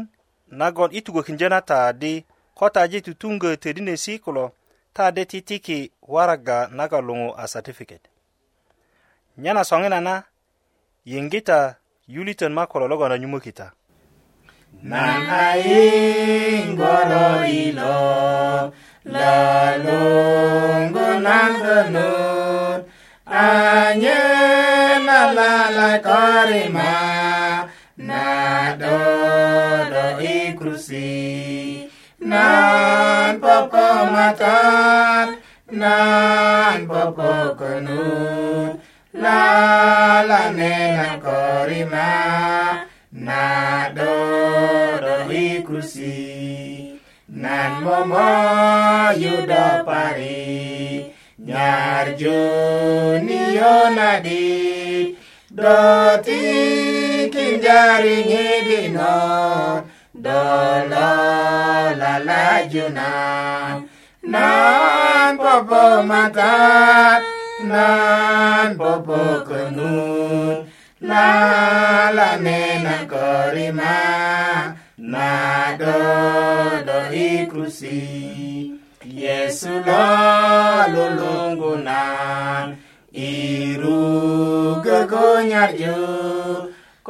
nagon 0.61 0.91
i 0.99 1.01
tugökindyö 1.05 1.49
na 1.53 1.61
ta 1.69 1.79
di 2.03 2.13
ko 2.61 2.69
taji 2.69 3.01
tutungö 3.01 3.57
todinesi 3.57 4.19
kulo 4.21 4.51
ta 4.93 5.11
de 5.17 5.23
titiki 5.25 5.79
waraga 6.13 6.59
naga 6.77 6.99
luŋu 7.07 7.29
a 7.37 7.45
satifiket 7.53 8.01
nyena 9.43 9.63
soŋina 9.71 9.99
na 10.07 10.15
yiŋgita 11.11 11.59
yuliton 12.15 12.53
ma 12.57 12.65
kulo 12.71 12.85
logon 12.91 13.13
a 13.15 13.19
nyumokita 13.23 13.67
naŋ 14.91 15.25
a 15.45 15.57
yiŋgoro 15.67 17.27
ilo 17.63 18.01
lalungu 19.15 21.01
naŋgönut 21.27 22.83
anye 23.49 24.25
na 25.07 25.19
lala 25.37 25.91
korima 26.07 26.93
na 28.09 28.23
dodo 28.81 30.05
ikrusi 30.43 31.09
nan 32.21 33.41
popo 33.41 33.79
matat 34.13 35.39
nan 35.73 36.87
popo 36.87 37.55
konut 37.59 38.79
la 39.15 40.21
la 40.29 40.51
ne 40.51 40.77
na 40.97 41.21
korima 41.25 42.87
na 43.13 43.89
do 43.89 44.17
do 45.01 45.17
ikusi 45.33 47.01
nan 47.29 47.83
momo 47.83 48.29
yudo 49.17 49.85
pari 49.87 51.13
nyarjo 51.43 52.45
nadi 53.97 55.17
do 55.55 55.77
ti 56.23 56.43
kinjaringi 57.33 58.47
dinor 58.69 59.90
dolo 60.25 61.01
lala 62.03 62.43
juna 62.73 63.11
nan 64.33 65.31
popo 65.45 65.83
mata 66.11 66.55
nan 67.73 68.69
popo 68.81 69.21
konun 69.49 70.57
lala 71.11 72.31
nena 72.47 72.97
korima 73.13 73.97
na 75.13 75.31
do 75.81 75.99
do 76.89 76.99
ikrusi 77.31 78.03
yesu 79.23 79.73
lo 79.87 80.07
lulungunan 80.95 82.67
iru 83.29 84.05
gegonyar 84.85 85.71
jun 85.81 86.20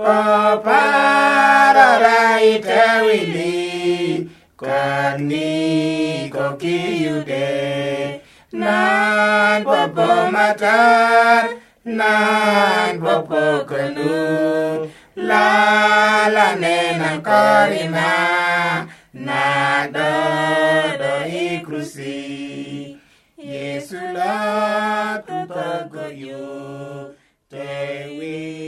kopararaita 0.00 2.84
wili 3.04 4.30
kani 4.60 5.50
kokiyude 6.34 7.50
nan 8.60 9.56
bobo 9.68 10.08
matan 10.34 11.44
nan 12.00 12.88
bobo 13.04 13.42
kanu 13.70 14.18
la 15.28 15.48
la 16.36 16.48
ne 16.62 16.76
na 17.96 18.12
na 19.26 19.42
do 19.96 20.12
do 21.00 21.12
ikrusi 21.44 22.20
yesu 23.52 23.98
la 24.16 24.34
tutagoyo 25.26 26.50
te 27.52 27.68
wili 28.18 28.59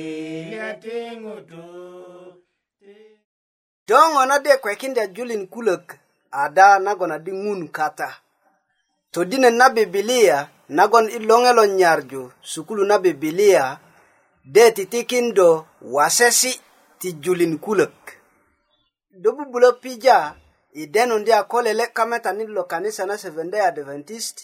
do 3.93 3.99
ŋo 4.15 4.23
na 4.31 4.37
de 4.45 4.53
kwekinda 4.63 5.03
julin 5.15 5.45
kulök 5.53 5.87
ada 6.43 6.67
nagon 6.85 7.13
adi 7.17 7.31
ŋun 7.45 7.63
kata 7.77 8.09
todinet 9.13 9.55
na 9.61 9.67
bibilia 9.77 10.39
nagon 10.79 11.07
i 11.11 11.19
loŋe 11.29 11.51
lo 11.59 11.65
nyarju 11.81 12.21
sukulu 12.51 12.83
na 12.89 12.97
bibilia 13.05 13.65
de 14.55 14.65
titikindo 14.77 15.49
wasesi 15.95 16.53
ti 16.99 17.09
julin 17.23 17.55
kulök 17.65 17.99
do 19.23 19.29
bubulö 19.37 19.69
pija 19.83 20.19
i 20.73 20.83
denundi 20.95 21.31
a 21.33 21.41
ko 21.51 21.59
lele 21.67 21.85
kametani 21.97 22.45
lo 22.57 22.63
kanisa 22.73 23.03
na 23.09 23.17
seventday 23.23 23.61
adventist 23.71 24.37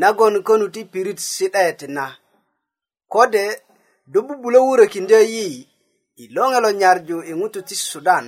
nagon 0.00 0.34
konu 0.46 0.66
ti 0.74 0.80
pirit 0.92 1.18
si'daet 1.34 1.80
na 1.96 2.06
kode 3.12 3.44
do 4.12 4.18
bubulö 4.28 4.58
wurökindö 4.66 5.18
yi 5.34 5.46
i 6.16 6.24
loŋelo 6.34 6.70
nyarju 6.80 7.16
i 7.30 7.32
ŋutu 7.40 7.60
ti 7.68 7.74
sudan 7.90 8.26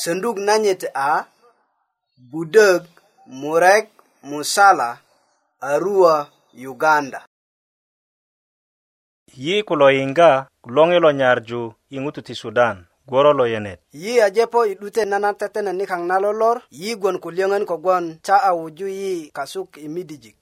sönduk 0.00 0.36
nanyit 0.46 0.82
a 0.94 1.12
budök 2.30 2.84
murek 3.40 3.86
musala 4.30 4.90
arua 5.70 6.16
uganda 6.70 7.20
yi 9.42 9.56
kulo 9.68 9.86
yiŋga 9.96 10.30
loŋelo 10.76 11.10
nyarju 11.20 11.62
i 11.96 11.98
ŋutu 12.04 12.20
ti 12.26 12.34
sudan 12.42 12.76
gworo 13.08 13.32
lo 13.38 13.44
yenet 13.52 13.80
yi 14.02 14.12
ajepo 14.26 14.60
i 14.68 14.74
'dute 14.76 15.02
nanan 15.10 15.34
tetene 15.40 15.72
nikaŋ 15.78 16.00
na 16.10 16.16
lolor 16.24 16.56
yi 16.80 16.90
gwon 17.00 17.16
kulyöŋön 17.22 17.64
kogwon 17.70 18.04
ta 18.26 18.36
a 18.48 18.52
wuju 18.58 18.86
yi 18.98 19.12
kasuk 19.36 19.68
i 19.80 19.86
midijik 19.94 20.40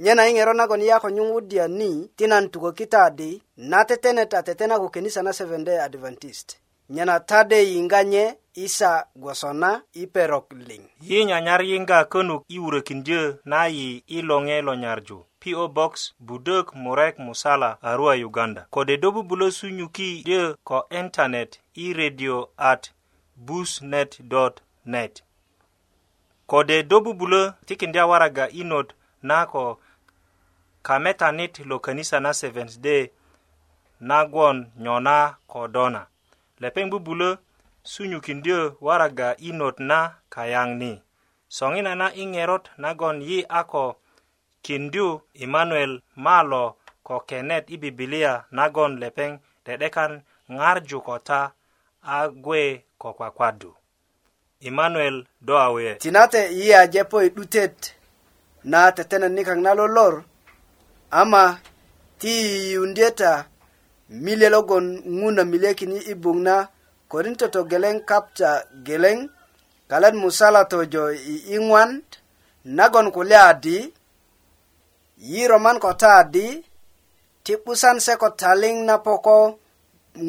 nyena 0.00 0.28
ing'ero 0.28 0.52
nago 0.52 0.76
ni 0.76 0.86
yako 0.86 1.10
nyungudia 1.10 1.68
ni 1.68 2.10
tinan 2.16 2.48
tugo 2.50 2.72
kitadi 2.72 3.42
na 3.56 3.84
tetenet 3.84 4.34
atetena 4.34 4.78
go 4.78 4.88
kenisa 4.88 5.22
na 5.22 5.32
Seventh 5.32 5.66
Day 5.66 5.82
Adventist 5.82 6.56
nyena 6.90 7.20
tade 7.20 7.72
inganye 7.74 8.34
isa 8.54 9.06
gwasona 9.16 9.82
iperok 9.92 10.52
ling 10.52 10.82
yi 11.00 11.24
nyanyar 11.24 11.62
yinga 11.66 12.04
konuk 12.04 12.44
iwurekinje 12.48 13.34
na 13.44 13.66
yi 13.66 14.02
ilonge 14.06 14.62
lo 14.62 14.74
nyarjo 14.74 15.26
PO 15.40 15.68
Box 15.68 16.12
Budok 16.20 16.74
Murek 16.74 17.18
Musala 17.18 17.82
Arua 17.82 18.14
Uganda 18.14 18.66
kode 18.70 18.96
dobu 18.96 19.22
bulosu 19.22 19.68
nyuki 19.68 20.22
de 20.26 20.54
ko 20.64 20.86
internet 20.90 21.60
i 21.74 21.92
radio 21.92 22.48
at 22.56 22.90
busnet.net 23.36 25.22
kode 26.46 26.82
dobu 26.82 27.14
bulo 27.14 27.52
tikindia 27.66 28.06
waraga 28.06 28.48
inot 28.48 28.92
nako 29.22 29.74
ko 29.74 29.81
kametanit 30.82 31.58
lo 31.58 31.78
kanisa 31.78 32.20
na 32.20 32.34
Seventh 32.34 32.78
Day 32.80 33.08
nagwon 34.08 34.58
nyona 34.84 35.16
kodona 35.50 36.02
lepeŋ 36.62 36.86
bubulö 36.92 37.28
sunyukindyö 37.90 38.60
waraga 38.86 39.28
i 39.36 39.50
not 39.60 39.76
na 39.88 39.98
kayaŋ 40.34 40.68
ni 40.80 40.90
soŋina 41.56 41.92
na 42.00 42.06
i 42.14 42.24
ŋerot 42.32 42.64
nagon 42.82 43.16
yi 43.28 43.38
a 43.48 43.60
ko 43.72 43.86
kindyu 44.64 45.08
emanuel 45.42 45.92
malo 46.26 46.64
ko 47.06 47.14
kenet 47.28 47.64
i 47.70 47.76
bibilia 47.82 48.32
nagon 48.56 48.92
lepeŋ 49.02 49.30
de'dekan 49.64 50.12
ŋarju 50.56 50.98
ko 51.06 51.14
ta 51.28 51.40
a 52.02 52.18
gwe 52.44 52.62
ko 53.00 53.08
kwakwadu 53.18 53.70
emanuel 54.68 55.16
do 55.46 55.54
awe 55.66 55.88
tinate 56.04 56.40
yi 56.58 56.68
aje 56.82 57.02
po 57.10 57.16
i 57.22 57.28
'dutet 57.34 57.76
na 58.70 58.78
tetenet 58.96 59.32
nikaŋ 59.36 59.58
na 59.64 59.72
lolor 59.78 60.14
ama 61.14 61.60
ti 62.18 62.34
yundieta 62.72 63.44
mile 64.08 64.48
logon 64.48 65.02
nguna 65.12 65.44
milekini 65.44 65.98
ibung 66.12 66.40
na 66.42 66.54
korinto 67.08 67.46
to 67.52 67.60
geleng 67.70 68.00
kapta 68.08 68.50
geleng 68.86 69.20
kalan 69.90 70.16
musala 70.22 70.60
tojo 70.70 71.04
i 71.12 71.34
ingwan 71.54 71.90
nagon 72.76 73.08
kulia 73.14 73.44
di 73.64 73.78
yi 75.30 75.42
roman 75.50 75.78
kota 75.84 76.14
di 76.34 76.46
ti 77.44 77.52
pusan 77.64 77.96
se 78.04 78.12
ko 78.22 78.28
taling 78.40 78.78
na 78.88 78.94
poko 79.06 79.38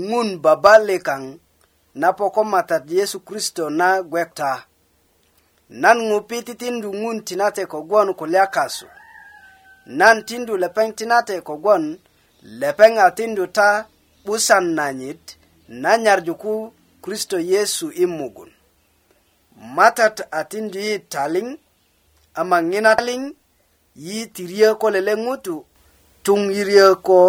ngun 0.06 0.30
babale 0.43 0.98
kang 1.08 1.26
na 2.02 2.10
poko 2.19 2.41
mata 2.54 2.78
yesu 2.93 3.17
kristo 3.28 3.63
na 3.80 3.88
gwekta 4.10 4.52
nan 5.82 5.98
ngupi 6.12 6.38
titindu 6.48 6.89
ngun 7.00 7.17
tinate 7.28 7.63
ko 7.72 7.78
gwon 7.89 8.10
kulia 8.19 8.46
kasu 8.56 8.88
nan 9.98 10.17
tindu 10.28 10.54
lepeŋ 10.63 10.88
tinate 10.98 11.36
kogwon 11.48 11.84
lepeŋ 12.62 12.91
a 13.06 13.08
tindu 13.17 13.43
ta 13.58 13.69
'busan 14.24 14.65
nanyit 14.78 15.24
nanyarju 15.84 16.34
ku 16.43 16.54
kristo 17.04 17.38
yesu 17.52 17.88
i 18.04 18.06
mugun 18.17 18.52
matat 19.76 20.15
a 20.32 20.39
tindu 20.52 20.80
yi 20.88 20.96
taliŋ 21.13 21.48
ama 22.39 22.58
ŋina 22.69 22.91
taliŋ 23.00 23.22
yi 24.06 24.17
tiryö 24.36 24.69
ko 24.82 24.88
lele 24.96 25.13
ŋutu 25.26 25.56
tuŋ 26.26 26.41
yiryö 26.56 26.89
ko 27.08 27.19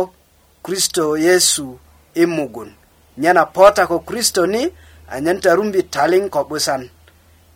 kristo 0.64 1.04
yesu 1.26 1.66
i 2.22 2.24
mugun 2.36 2.70
nyena 3.20 3.42
pota 3.54 3.82
ko 3.90 3.96
kristo 4.08 4.42
ni 4.52 4.62
anyen 5.14 5.38
tarumbi 5.44 5.80
taliŋ 5.94 6.24
ko 6.34 6.40
'busan 6.48 6.82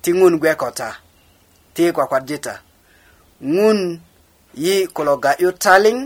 tiŋun 0.03 0.35
gwe 0.41 0.53
ko 0.61 0.69
ta 0.79 0.91
ti 1.75 1.83
kwakwarjita 1.95 2.55
ŋun 3.57 3.81
yi 4.59 4.87
kulo 4.87 5.17
ga'yu 5.23 5.53
taliŋ 5.53 5.97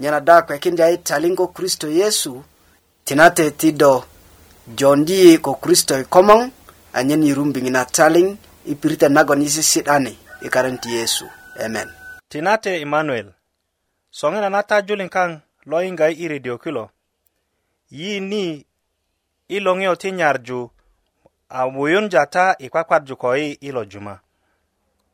nyena 0.00 0.20
da 0.28 0.36
kwekindya 0.46 0.86
yi 0.92 0.98
taliŋ 1.08 1.32
ko 1.38 1.46
kristo 1.56 1.86
yesu 2.00 2.32
tinate 3.06 3.46
ti 3.60 3.68
do 3.80 3.94
jondi 4.78 5.12
yi 5.24 5.32
ko 5.44 5.52
kristo 5.62 5.94
yi 6.00 6.04
komoŋ 6.14 6.40
anyen 6.98 7.22
yirumbiŋi 7.26 7.70
na 7.74 7.82
taliŋ 7.96 8.26
i 8.66 8.72
piritön 8.80 9.12
nagon 9.16 9.42
yi 9.44 9.48
sisi'dani 9.56 10.12
i 10.42 10.48
karen 10.54 10.76
ti 10.82 10.88
yesu 10.98 11.26
emen 11.64 11.88
tinate 12.32 12.70
emanuel 12.84 13.28
soŋina 14.18 14.48
na 14.54 14.60
tajuliŋ 14.70 15.08
kaŋ 15.16 15.30
lo 15.70 15.76
yiŋga 15.84 16.06
yi 16.10 16.16
i 16.22 16.26
redio 16.32 16.56
kilo 16.62 16.84
yi 17.98 18.10
ni 18.30 18.44
i 19.48 19.56
loŋiyo 19.64 19.92
ti 20.02 20.08
nyarju 20.18 20.60
a 21.48 21.60
wuyunja 21.74 22.22
ta 22.34 22.46
i 22.58 22.66
kwakwarju 22.72 23.14
ko 23.22 23.28
yi 23.40 23.48
i 23.60 23.68
lo 23.76 23.82
juma 23.90 24.14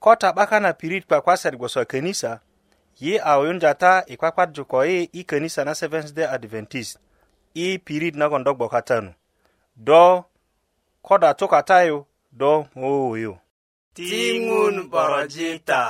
ko 0.03 0.11
ta 0.21 0.29
'bakan 0.37 0.63
na 0.65 0.73
pirit 0.79 1.05
kwakwasat 1.09 1.55
gboso 1.59 1.81
kenisa 1.93 2.33
ye 3.01 3.19
awoyun 3.25 3.59
jata 3.59 4.05
i 4.07 4.13
e 4.13 4.17
kwakwadju 4.17 4.65
ko 4.69 4.85
yi 4.85 4.99
e, 5.03 5.09
i 5.13 5.21
e 5.21 5.25
kanisa 5.25 5.65
na 5.65 5.75
seventh 5.75 6.13
day 6.15 6.27
adventist 6.29 6.99
i 7.55 7.79
pirit 7.79 8.15
nagon 8.15 8.45
do 8.45 8.55
gbokata 8.55 9.01
nu 9.01 9.13
do 9.77 10.25
koda 11.03 11.31
tukatayu 11.35 12.05
do 12.41 12.67
mowoyo 12.75 13.39
tiŋun 13.95 14.77
borojita 14.91 15.81